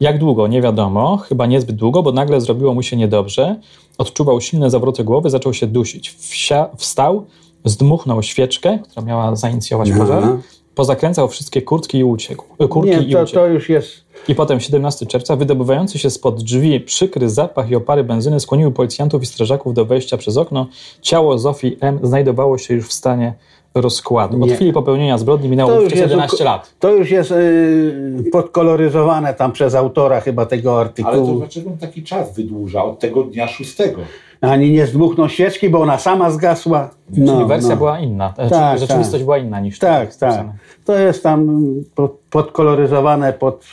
Jak 0.00 0.18
długo? 0.18 0.46
Nie 0.46 0.62
wiadomo, 0.62 1.16
chyba 1.16 1.46
niezbyt 1.46 1.76
długo, 1.76 2.02
bo 2.02 2.12
nagle 2.12 2.40
zrobiło 2.40 2.74
mu 2.74 2.82
się 2.82 2.96
niedobrze. 2.96 3.60
Odczuwał 3.98 4.40
silne 4.40 4.70
zawroty 4.70 5.04
głowy, 5.04 5.30
zaczął 5.30 5.54
się 5.54 5.66
dusić. 5.66 6.10
Wsia, 6.10 6.68
wstał, 6.76 7.26
zdmuchnął 7.70 8.22
świeczkę, 8.22 8.78
która 8.90 9.06
miała 9.06 9.36
zainicjować 9.36 9.90
pożar, 9.92 10.22
Aha. 10.24 10.36
pozakręcał 10.74 11.28
wszystkie 11.28 11.62
kurtki 11.62 11.98
i 11.98 12.04
uciekł. 12.04 12.44
e, 12.58 12.68
Kurki 12.68 12.90
Nie, 12.90 12.96
i 12.98 13.12
to, 13.12 13.22
uciekł. 13.22 13.34
to 13.40 13.46
już 13.46 13.68
jest... 13.68 13.88
I 14.28 14.34
potem 14.34 14.60
17 14.60 15.06
czerwca 15.06 15.36
wydobywający 15.36 15.98
się 15.98 16.10
spod 16.10 16.42
drzwi 16.42 16.80
przykry 16.80 17.30
zapach 17.30 17.70
i 17.70 17.76
opary 17.76 18.04
benzyny 18.04 18.40
skłoniły 18.40 18.70
policjantów 18.72 19.22
i 19.22 19.26
strażaków 19.26 19.74
do 19.74 19.84
wejścia 19.84 20.16
przez 20.16 20.36
okno. 20.36 20.66
Ciało 21.02 21.38
Zofii 21.38 21.76
M. 21.80 21.98
znajdowało 22.02 22.58
się 22.58 22.74
już 22.74 22.88
w 22.88 22.92
stanie 22.92 23.34
rozkładu. 23.74 24.42
Od 24.42 24.48
Nie. 24.48 24.54
chwili 24.56 24.72
popełnienia 24.72 25.18
zbrodni 25.18 25.48
minęło 25.48 25.70
już 25.72 25.80
wówczas 25.82 25.98
jest 25.98 26.10
11 26.10 26.36
oko- 26.36 26.44
lat. 26.44 26.74
To 26.78 26.92
już 26.92 27.10
jest 27.10 27.30
y, 27.30 28.24
podkoloryzowane 28.32 29.34
tam 29.34 29.52
przez 29.52 29.74
autora 29.74 30.20
chyba 30.20 30.46
tego 30.46 30.70
Ale 30.70 30.84
to 30.84 30.88
artykułu. 30.88 31.38
dlaczego 31.38 31.70
on 31.70 31.78
taki 31.78 32.02
czas 32.02 32.34
wydłuża 32.34 32.84
od 32.84 32.98
tego 32.98 33.22
dnia 33.22 33.48
szóstego? 33.48 34.00
Ani 34.40 34.70
nie 34.72 34.86
zdmuchnął 34.86 35.28
świeczki, 35.28 35.68
bo 35.70 35.80
ona 35.80 35.98
sama 35.98 36.30
zgasła. 36.30 36.90
No, 37.16 37.36
Czyli 37.36 37.48
wersja 37.48 37.70
no. 37.70 37.76
była 37.76 37.98
inna. 38.00 38.34
E, 38.38 38.50
Tak, 38.50 38.78
rzeczywistość 38.78 39.12
tak. 39.12 39.22
była 39.24 39.38
inna 39.38 39.60
niż 39.60 39.78
Tak, 39.78 40.14
to 40.14 40.20
tak. 40.20 40.28
napisane. 40.30 40.52
To 40.84 40.98
jest 40.98 41.22
tam 41.22 41.64
po- 41.94 42.16
podkoloryzowane 42.30 43.32
pod... 43.32 43.64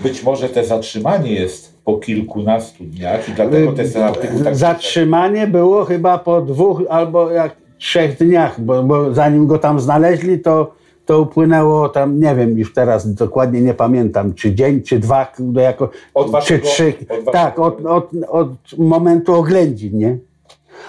Być 0.00 0.22
może 0.22 0.48
te 0.48 0.64
zatrzymanie 0.64 1.32
jest 1.32 1.74
po 1.84 1.96
kilkunastu 1.96 2.84
dniach 2.84 3.28
i 3.28 3.32
dlatego 3.32 3.72
ten 3.72 4.02
artykuł 4.02 4.44
tak... 4.44 4.56
Zatrzymanie 4.56 5.46
było 5.46 5.84
chyba 5.84 6.18
po 6.18 6.40
dwóch 6.40 6.82
albo 6.90 7.30
jak 7.30 7.56
trzech 7.78 8.16
dniach, 8.18 8.60
bo, 8.60 8.82
bo 8.82 9.14
zanim 9.14 9.46
go 9.46 9.58
tam 9.58 9.80
znaleźli, 9.80 10.38
to, 10.40 10.74
to 11.06 11.20
upłynęło 11.20 11.88
tam, 11.88 12.20
nie 12.20 12.34
wiem, 12.34 12.58
już 12.58 12.72
teraz 12.74 13.14
dokładnie 13.14 13.60
nie 13.60 13.74
pamiętam, 13.74 14.34
czy 14.34 14.54
dzień, 14.54 14.82
czy 14.82 14.98
dwa, 14.98 15.24
kurde, 15.26 15.62
jako, 15.62 15.90
Od 16.14 16.26
czy 16.26 16.32
waszego- 16.32 16.64
trzy. 16.66 16.92
od 17.26 17.32
tak, 17.32 17.58
od, 17.58 17.86
od, 17.86 18.10
od 18.28 18.48
momentu 18.78 19.34
oględzin, 19.34 19.98
nie? 19.98 20.18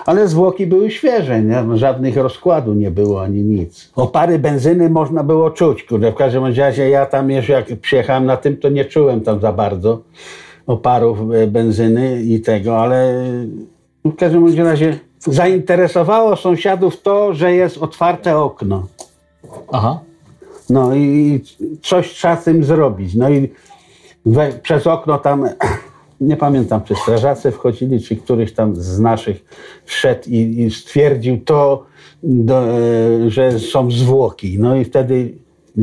Ale 0.06 0.28
zwłoki 0.28 0.68
były 0.68 0.92
świeże, 0.92 1.42
nie? 1.42 1.64
No, 1.64 1.78
żadnych 1.78 2.18
rozkładu 2.18 2.74
nie 2.74 2.92
było 2.92 3.22
ani 3.24 3.42
nic. 3.44 3.92
Opary 3.96 4.40
benzyny 4.40 4.90
można 4.90 5.24
było 5.24 5.50
czuć, 5.52 5.84
kurde. 5.84 6.12
W 6.12 6.16
każdym 6.16 6.46
razie 6.46 6.90
ja 6.90 7.06
tam 7.06 7.32
już 7.32 7.50
jak 7.50 7.66
przyjechałem 7.82 8.26
na 8.26 8.38
tym, 8.38 8.58
to 8.58 8.70
nie 8.70 8.86
czułem 8.86 9.22
tam 9.22 9.40
za 9.42 9.54
bardzo 9.54 10.02
oparów 10.68 11.18
e, 11.34 11.48
benzyny 11.48 12.22
i 12.24 12.42
tego, 12.42 12.78
ale 12.82 13.14
w 14.06 14.16
każdym 14.16 14.58
razie 14.66 15.00
zainteresowało 15.20 16.36
sąsiadów 16.36 17.02
to, 17.02 17.34
że 17.34 17.54
jest 17.54 17.78
otwarte 17.78 18.38
okno. 18.38 18.88
Aha. 19.72 20.00
No 20.70 20.96
i 20.96 21.42
coś 21.82 22.14
trzeba 22.14 22.36
z 22.36 22.44
tym 22.44 22.64
zrobić. 22.64 23.16
No 23.16 23.30
i 23.30 23.50
we, 24.26 24.52
przez 24.52 24.88
okno 24.88 25.18
tam, 25.18 25.50
nie 26.22 26.38
pamiętam, 26.38 26.84
czy 26.84 26.96
strażacy 26.96 27.52
wchodzili, 27.52 28.02
czy 28.02 28.16
któryś 28.16 28.54
tam 28.54 28.76
z 28.76 29.00
naszych 29.00 29.46
wszedł 29.86 30.30
i, 30.30 30.62
i 30.62 30.72
stwierdził 30.72 31.42
to, 31.42 31.86
do, 32.24 32.64
że 33.28 33.60
są 33.60 33.92
zwłoki. 33.92 34.60
No 34.60 34.76
i 34.76 34.86
wtedy 34.86 35.34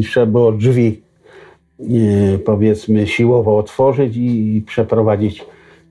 trzeba 0.03 0.27
było 0.27 0.53
drzwi, 0.53 1.03
e, 1.81 2.39
powiedzmy, 2.39 3.07
siłowo 3.07 3.59
otworzyć 3.59 4.17
i, 4.17 4.57
i 4.57 4.63
przeprowadzić 4.63 5.45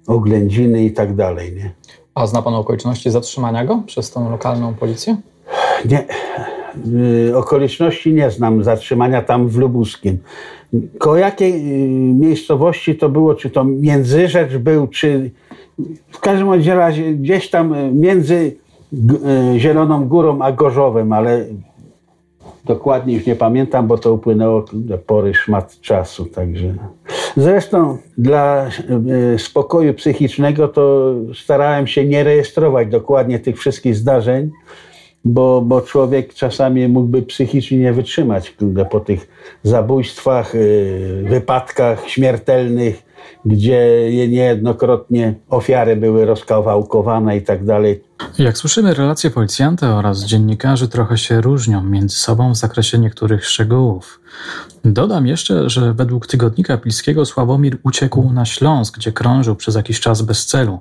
oględziny 0.08 0.84
i 0.84 0.92
tak 0.92 1.16
dalej. 1.16 1.54
Nie? 1.56 1.72
A 2.16 2.28
zna 2.28 2.42
pan 2.42 2.54
okoliczności 2.54 3.12
zatrzymania 3.12 3.66
go 3.66 3.84
przez 3.86 4.12
tą 4.12 4.32
lokalną 4.32 4.74
policję? 4.74 5.18
Nie, 5.86 6.06
okoliczności 7.36 8.14
nie 8.14 8.32
znam 8.32 8.64
zatrzymania 8.64 9.22
tam 9.22 9.48
w 9.48 9.58
Lubuskiem. 9.58 10.18
Koło 10.98 11.16
jakiej 11.16 11.54
y, 11.54 11.88
miejscowości 12.14 12.96
to 12.96 13.10
było? 13.10 13.36
Czy 13.36 13.50
to 13.50 13.64
Międzyrzecz 13.64 14.58
był, 14.58 14.88
czy 14.88 15.32
w 16.12 16.20
każdym 16.20 16.50
razie 16.68 17.14
gdzieś 17.14 17.50
tam 17.50 17.94
między 17.94 18.56
Zieloną 19.58 20.08
Górą 20.08 20.42
a 20.42 20.52
Gorzowem, 20.52 21.14
ale 21.14 21.46
dokładnie 22.66 23.14
już 23.14 23.26
nie 23.26 23.36
pamiętam, 23.36 23.88
bo 23.88 23.98
to 23.98 24.14
upłynęło 24.14 24.66
do 24.74 24.98
pory 24.98 25.34
szmat 25.34 25.80
czasu. 25.82 26.26
Także. 26.26 26.74
Zresztą 27.38 27.98
dla 28.18 28.70
spokoju 29.38 29.94
psychicznego 29.94 30.68
to 30.68 31.14
starałem 31.44 31.88
się 31.88 32.06
nie 32.06 32.24
rejestrować 32.24 32.88
dokładnie 32.88 33.40
tych 33.40 33.58
wszystkich 33.58 33.96
zdarzeń, 33.96 34.52
bo, 35.26 35.62
bo 35.62 35.82
człowiek 35.82 36.34
czasami 36.34 36.88
mógłby 36.88 37.22
psychicznie 37.22 37.78
nie 37.78 37.94
wytrzymać 37.94 38.56
po 38.92 39.00
tych 39.00 39.28
zabójstwach, 39.64 40.56
y, 40.56 41.26
wypadkach 41.30 42.10
śmiertelnych, 42.10 43.04
gdzie 43.46 44.10
niejednokrotnie 44.28 45.34
ofiary 45.50 45.96
były 45.96 46.26
rozkawałkowane 46.26 47.38
i 47.38 47.42
tak 47.42 47.66
dalej. 47.66 48.04
Jak 48.40 48.58
słyszymy, 48.58 48.94
relacje 48.94 49.30
policjanta 49.30 49.96
oraz 49.96 50.24
dziennikarzy 50.24 50.88
trochę 50.88 51.18
się 51.18 51.42
różnią 51.42 51.84
między 51.84 52.16
sobą 52.16 52.54
w 52.54 52.58
zakresie 52.58 53.00
niektórych 53.00 53.46
szczegółów. 53.46 54.20
Dodam 54.86 55.28
jeszcze, 55.28 55.70
że 55.70 55.94
według 55.94 56.28
tygodnika 56.28 56.78
pilskiego 56.78 57.26
Sławomir 57.26 57.78
uciekł 57.84 58.34
na 58.34 58.46
Śląsk, 58.46 58.98
gdzie 58.98 59.12
krążył 59.12 59.56
przez 59.56 59.76
jakiś 59.76 60.00
czas 60.00 60.22
bez 60.22 60.46
celu. 60.46 60.80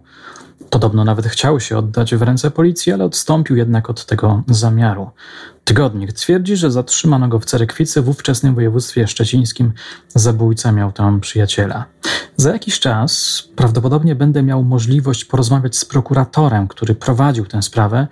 Podobno 0.70 1.04
nawet 1.04 1.26
chciał 1.26 1.60
się 1.60 1.78
oddać 1.78 2.14
w 2.14 2.22
ręce 2.22 2.50
policji, 2.50 2.92
ale 2.92 3.04
odstąpił 3.04 3.56
jednak 3.56 3.90
od 3.90 4.06
tego 4.06 4.42
zamiaru. 4.48 5.10
Tygodnik 5.64 6.12
twierdzi, 6.12 6.56
że 6.56 6.70
zatrzymano 6.70 7.28
go 7.28 7.38
w 7.38 7.44
Cerekwicy 7.44 8.02
w 8.02 8.08
ówczesnym 8.08 8.54
województwie 8.54 9.06
szczecińskim. 9.06 9.72
Zabójca 10.08 10.72
miał 10.72 10.92
tam 10.92 11.20
przyjaciela. 11.20 11.84
Za 12.36 12.52
jakiś 12.52 12.80
czas 12.80 13.42
prawdopodobnie 13.56 14.14
będę 14.14 14.42
miał 14.42 14.64
możliwość 14.64 15.24
porozmawiać 15.24 15.76
z 15.76 15.84
prokuratorem, 15.84 16.68
który 16.68 16.94
prowadził 16.94 17.46
tę 17.46 17.62
sprawę, 17.62 18.06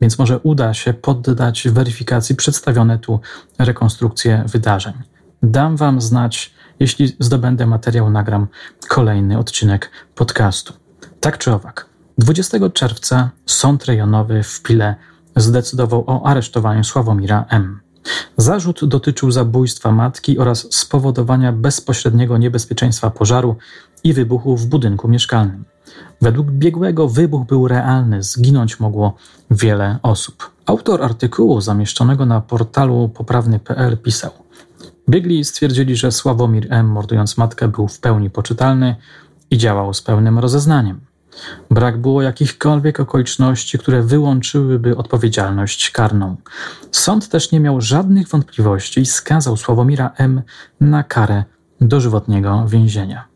więc 0.00 0.18
może 0.18 0.38
uda 0.38 0.74
się 0.74 0.94
poddać 0.94 1.68
weryfikacji 1.68 2.36
przedstawione 2.36 2.98
tu 2.98 3.20
rekonstrukcje 3.58 4.44
wydarzeń. 4.46 4.94
Dam 5.42 5.76
Wam 5.76 6.00
znać, 6.00 6.54
jeśli 6.80 7.16
zdobędę 7.18 7.66
materiał, 7.66 8.10
nagram 8.10 8.46
kolejny 8.88 9.38
odcinek 9.38 9.90
podcastu. 10.14 10.72
Tak 11.20 11.38
czy 11.38 11.52
owak, 11.52 11.91
20 12.18 12.70
czerwca 12.70 13.30
Sąd 13.46 13.84
Rejonowy 13.84 14.42
w 14.42 14.62
Pile 14.62 14.94
zdecydował 15.36 16.04
o 16.06 16.26
aresztowaniu 16.26 16.84
Sławomira 16.84 17.44
M. 17.48 17.80
Zarzut 18.36 18.84
dotyczył 18.84 19.30
zabójstwa 19.30 19.92
matki 19.92 20.38
oraz 20.38 20.66
spowodowania 20.70 21.52
bezpośredniego 21.52 22.38
niebezpieczeństwa 22.38 23.10
pożaru 23.10 23.56
i 24.04 24.12
wybuchu 24.12 24.56
w 24.56 24.66
budynku 24.66 25.08
mieszkalnym. 25.08 25.64
Według 26.20 26.50
biegłego 26.50 27.08
wybuch 27.08 27.46
był 27.46 27.68
realny, 27.68 28.22
zginąć 28.22 28.80
mogło 28.80 29.14
wiele 29.50 29.98
osób. 30.02 30.50
Autor 30.66 31.04
artykułu 31.04 31.60
zamieszczonego 31.60 32.26
na 32.26 32.40
portalu 32.40 33.08
poprawny.pl 33.08 33.98
pisał: 33.98 34.30
Biegli 35.08 35.44
stwierdzili, 35.44 35.96
że 35.96 36.12
Sławomir 36.12 36.66
M., 36.70 36.86
mordując 36.86 37.38
matkę, 37.38 37.68
był 37.68 37.88
w 37.88 38.00
pełni 38.00 38.30
poczytalny 38.30 38.96
i 39.50 39.58
działał 39.58 39.94
z 39.94 40.02
pełnym 40.02 40.38
rozeznaniem. 40.38 41.11
Brak 41.70 41.98
było 41.98 42.22
jakichkolwiek 42.22 43.00
okoliczności, 43.00 43.78
które 43.78 44.02
wyłączyłyby 44.02 44.96
odpowiedzialność 44.96 45.90
karną. 45.90 46.36
Sąd 46.92 47.28
też 47.28 47.52
nie 47.52 47.60
miał 47.60 47.80
żadnych 47.80 48.28
wątpliwości 48.28 49.00
i 49.00 49.06
skazał 49.06 49.56
Sławomira 49.56 50.10
M. 50.18 50.42
na 50.80 51.02
karę 51.02 51.44
dożywotniego 51.80 52.64
więzienia. 52.68 53.32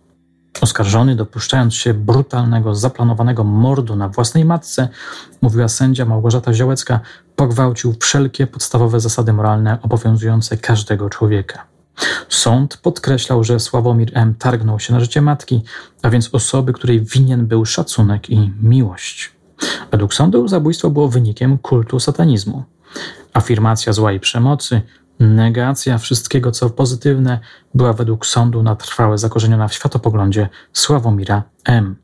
Oskarżony, 0.61 1.17
dopuszczając 1.17 1.75
się 1.75 1.95
brutalnego, 1.95 2.75
zaplanowanego 2.75 3.45
mordu 3.45 3.97
na 3.97 4.09
własnej 4.09 4.45
matce, 4.45 4.89
mówiła 5.43 5.69
sędzia 5.69 6.05
Małgorzata 6.05 6.53
Ziołecka, 6.53 7.01
pogwałcił 7.37 7.95
wszelkie 8.01 8.47
podstawowe 8.47 9.01
zasady 9.01 9.33
moralne 9.33 9.79
obowiązujące 9.83 10.57
każdego 10.57 11.11
człowieka. 11.11 11.76
Sąd 12.29 12.77
podkreślał, 12.77 13.45
że 13.45 13.61
Sławomir 13.61 14.11
M. 14.15 14.35
targnął 14.39 14.81
się 14.81 14.93
na 14.93 15.01
życie 15.01 15.23
matki, 15.23 15.63
a 16.03 16.11
więc 16.11 16.35
osoby, 16.35 16.73
której 16.73 17.01
winien 17.01 17.47
był 17.47 17.65
szacunek 17.65 18.31
i 18.31 18.53
miłość. 18.63 19.33
Według 19.91 20.15
sądu 20.15 20.49
zabójstwo 20.49 20.91
było 20.91 21.09
wynikiem 21.09 21.59
kultu 21.59 22.01
satanizmu. 22.01 22.65
Afirmacja 23.33 23.93
zła 23.93 24.13
i 24.13 24.21
przemocy, 24.21 24.83
negacja 25.21 25.99
wszystkiego, 25.99 26.53
co 26.53 26.71
pozytywne, 26.71 27.41
była 27.75 27.93
według 27.93 28.27
sądu 28.27 28.63
na 28.63 28.77
trwałe 28.77 29.19
zakorzeniona 29.19 29.69
w 29.69 29.75
światopoglądzie 29.75 30.49
Sławomira 30.73 31.43
M. 31.65 31.97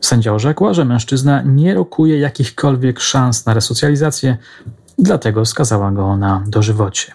Sędzia 0.00 0.32
orzekła, 0.32 0.74
że 0.74 0.84
mężczyzna 0.84 1.42
nie 1.42 1.74
rokuje 1.74 2.18
jakichkolwiek 2.18 3.00
szans 3.00 3.46
na 3.46 3.54
resocjalizację, 3.54 4.36
dlatego 4.98 5.44
skazała 5.44 5.90
go 5.90 6.16
na 6.16 6.44
dożywocie. 6.46 7.12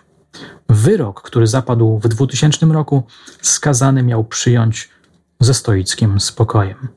Wyrok, 0.69 1.21
który 1.21 1.47
zapadł 1.47 1.99
w 1.99 2.07
2000 2.07 2.65
roku, 2.65 3.03
skazany 3.41 4.03
miał 4.03 4.23
przyjąć 4.23 4.89
ze 5.39 5.53
stoickim 5.53 6.19
spokojem. 6.19 6.87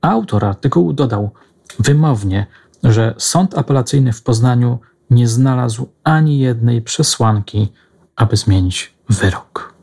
Autor 0.00 0.44
artykułu 0.44 0.92
dodał 0.92 1.30
wymownie, 1.78 2.46
że 2.82 3.14
sąd 3.18 3.58
apelacyjny 3.58 4.12
w 4.12 4.22
Poznaniu 4.22 4.78
nie 5.10 5.28
znalazł 5.28 5.88
ani 6.04 6.38
jednej 6.38 6.82
przesłanki, 6.82 7.72
aby 8.16 8.36
zmienić 8.36 8.94
wyrok. 9.08 9.74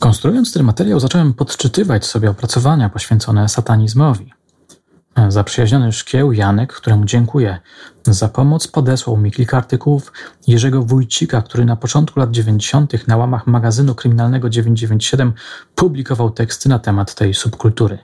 Konstruując 0.00 0.52
ten 0.52 0.62
materiał, 0.62 1.00
zacząłem 1.00 1.34
podczytywać 1.34 2.06
sobie 2.06 2.30
opracowania 2.30 2.88
poświęcone 2.88 3.48
satanizmowi. 3.48 4.32
Zaprzyjaźniony 5.32 5.92
szkieł 5.92 6.32
Janek, 6.32 6.72
któremu 6.72 7.04
dziękuję 7.04 7.58
za 8.06 8.28
pomoc, 8.28 8.68
podesłał 8.68 9.16
mi 9.16 9.32
kilka 9.32 9.56
artykułów 9.56 10.12
Jerzego 10.46 10.82
Wójcika, 10.82 11.42
który 11.42 11.64
na 11.64 11.76
początku 11.76 12.20
lat 12.20 12.30
90. 12.30 13.08
na 13.08 13.16
łamach 13.16 13.46
magazynu 13.46 13.94
kryminalnego 13.94 14.50
997 14.50 15.32
publikował 15.74 16.30
teksty 16.30 16.68
na 16.68 16.78
temat 16.78 17.14
tej 17.14 17.34
subkultury. 17.34 17.98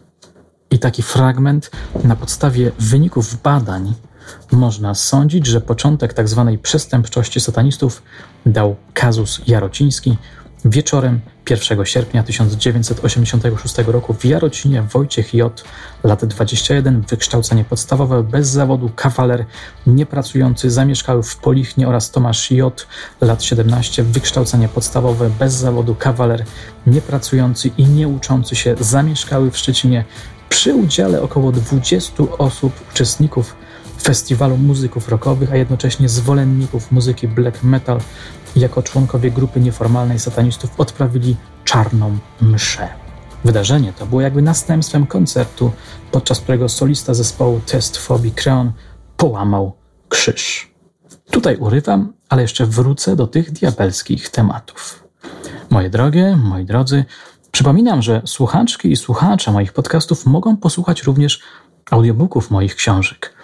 I 0.70 0.78
taki 0.78 1.02
fragment 1.02 1.70
na 2.04 2.16
podstawie 2.16 2.72
wyników 2.78 3.42
badań 3.42 3.94
można 4.52 4.94
sądzić, 4.94 5.46
że 5.46 5.60
początek 5.60 6.14
tzw. 6.14 6.46
Tak 6.50 6.60
przestępczości 6.60 7.40
satanistów 7.40 8.02
dał 8.46 8.76
kazus 8.94 9.40
Jarociński. 9.46 10.16
Wieczorem 10.64 11.20
1 11.50 11.84
sierpnia 11.84 12.22
1986 12.22 13.74
roku 13.86 14.14
w 14.14 14.24
Jarocinie 14.24 14.82
Wojciech 14.82 15.34
J., 15.34 15.64
lat 16.04 16.24
21, 16.24 17.00
wykształcenie 17.00 17.64
podstawowe, 17.64 18.22
bez 18.22 18.48
zawodu, 18.48 18.90
kawaler, 18.96 19.44
niepracujący, 19.86 20.70
zamieszkały 20.70 21.22
w 21.22 21.36
Polichnie 21.36 21.88
oraz 21.88 22.10
Tomasz 22.10 22.50
J., 22.50 22.86
lat 23.20 23.42
17, 23.42 24.02
wykształcenie 24.02 24.68
podstawowe, 24.68 25.30
bez 25.38 25.52
zawodu, 25.54 25.94
kawaler, 25.94 26.44
niepracujący 26.86 27.70
i 27.78 27.84
nieuczący 27.84 28.56
się, 28.56 28.74
zamieszkały 28.80 29.50
w 29.50 29.58
Szczecinie 29.58 30.04
przy 30.48 30.74
udziale 30.74 31.22
około 31.22 31.52
20 31.52 32.22
osób, 32.38 32.72
uczestników 32.90 33.56
festiwalu 34.02 34.56
muzyków 34.56 35.08
rockowych, 35.08 35.52
a 35.52 35.56
jednocześnie 35.56 36.08
zwolenników 36.08 36.92
muzyki 36.92 37.28
black 37.28 37.62
metal 37.62 38.00
jako 38.56 38.82
członkowie 38.82 39.30
grupy 39.30 39.60
nieformalnej 39.60 40.18
satanistów 40.18 40.80
odprawili 40.80 41.36
czarną 41.64 42.18
mszę. 42.40 42.88
Wydarzenie 43.44 43.92
to 43.92 44.06
było 44.06 44.20
jakby 44.20 44.42
następstwem 44.42 45.06
koncertu, 45.06 45.72
podczas 46.10 46.40
którego 46.40 46.68
solista 46.68 47.14
zespołu 47.14 47.60
Test 47.66 47.96
Phobie 47.96 48.30
Creon 48.30 48.72
połamał 49.16 49.72
krzyż. 50.08 50.70
Tutaj 51.30 51.56
urywam, 51.56 52.12
ale 52.28 52.42
jeszcze 52.42 52.66
wrócę 52.66 53.16
do 53.16 53.26
tych 53.26 53.50
diabelskich 53.50 54.28
tematów. 54.28 55.04
Moje 55.70 55.90
drogie, 55.90 56.36
moi 56.36 56.64
drodzy, 56.64 57.04
przypominam, 57.50 58.02
że 58.02 58.22
słuchaczki 58.26 58.92
i 58.92 58.96
słuchacze 58.96 59.52
moich 59.52 59.72
podcastów 59.72 60.26
mogą 60.26 60.56
posłuchać 60.56 61.02
również 61.02 61.40
audiobooków 61.90 62.50
moich 62.50 62.76
książek. 62.76 63.34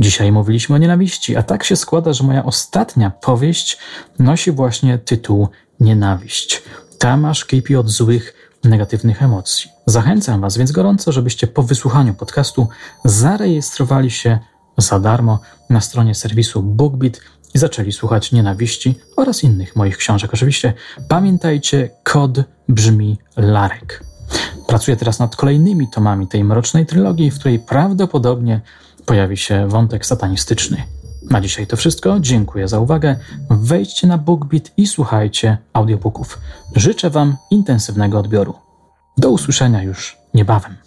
Dzisiaj 0.00 0.32
mówiliśmy 0.32 0.74
o 0.74 0.78
nienawiści, 0.78 1.36
a 1.36 1.42
tak 1.42 1.64
się 1.64 1.76
składa, 1.76 2.12
że 2.12 2.24
moja 2.24 2.44
ostatnia 2.44 3.10
powieść 3.10 3.78
nosi 4.18 4.52
właśnie 4.52 4.98
tytuł 4.98 5.48
Nienawiść. 5.80 6.62
Tam 6.98 7.24
aż 7.24 7.44
kipi 7.44 7.76
od 7.76 7.90
złych, 7.90 8.34
negatywnych 8.64 9.22
emocji. 9.22 9.70
Zachęcam 9.86 10.40
Was 10.40 10.58
więc 10.58 10.72
gorąco, 10.72 11.12
żebyście 11.12 11.46
po 11.46 11.62
wysłuchaniu 11.62 12.14
podcastu 12.14 12.68
zarejestrowali 13.04 14.10
się 14.10 14.38
za 14.78 15.00
darmo 15.00 15.40
na 15.70 15.80
stronie 15.80 16.14
serwisu 16.14 16.62
BookBeat 16.62 17.20
i 17.54 17.58
zaczęli 17.58 17.92
słuchać 17.92 18.32
Nienawiści 18.32 18.94
oraz 19.16 19.44
innych 19.44 19.76
moich 19.76 19.96
książek. 19.96 20.34
Oczywiście 20.34 20.72
pamiętajcie, 21.08 21.90
kod 22.02 22.38
brzmi 22.68 23.18
Larek. 23.36 24.04
Pracuję 24.66 24.96
teraz 24.96 25.18
nad 25.18 25.36
kolejnymi 25.36 25.90
tomami 25.90 26.28
tej 26.28 26.44
mrocznej 26.44 26.86
trylogii, 26.86 27.30
w 27.30 27.38
której 27.38 27.58
prawdopodobnie 27.58 28.60
pojawi 29.06 29.36
się 29.36 29.68
wątek 29.68 30.06
satanistyczny. 30.06 30.82
Na 31.30 31.40
dzisiaj 31.40 31.66
to 31.66 31.76
wszystko. 31.76 32.20
Dziękuję 32.20 32.68
za 32.68 32.80
uwagę. 32.80 33.16
Wejdźcie 33.50 34.06
na 34.06 34.18
BookBeat 34.18 34.70
i 34.76 34.86
słuchajcie 34.86 35.58
audiobooków. 35.72 36.38
Życzę 36.76 37.10
Wam 37.10 37.36
intensywnego 37.50 38.18
odbioru. 38.18 38.54
Do 39.18 39.30
usłyszenia 39.30 39.82
już 39.82 40.16
niebawem. 40.34 40.83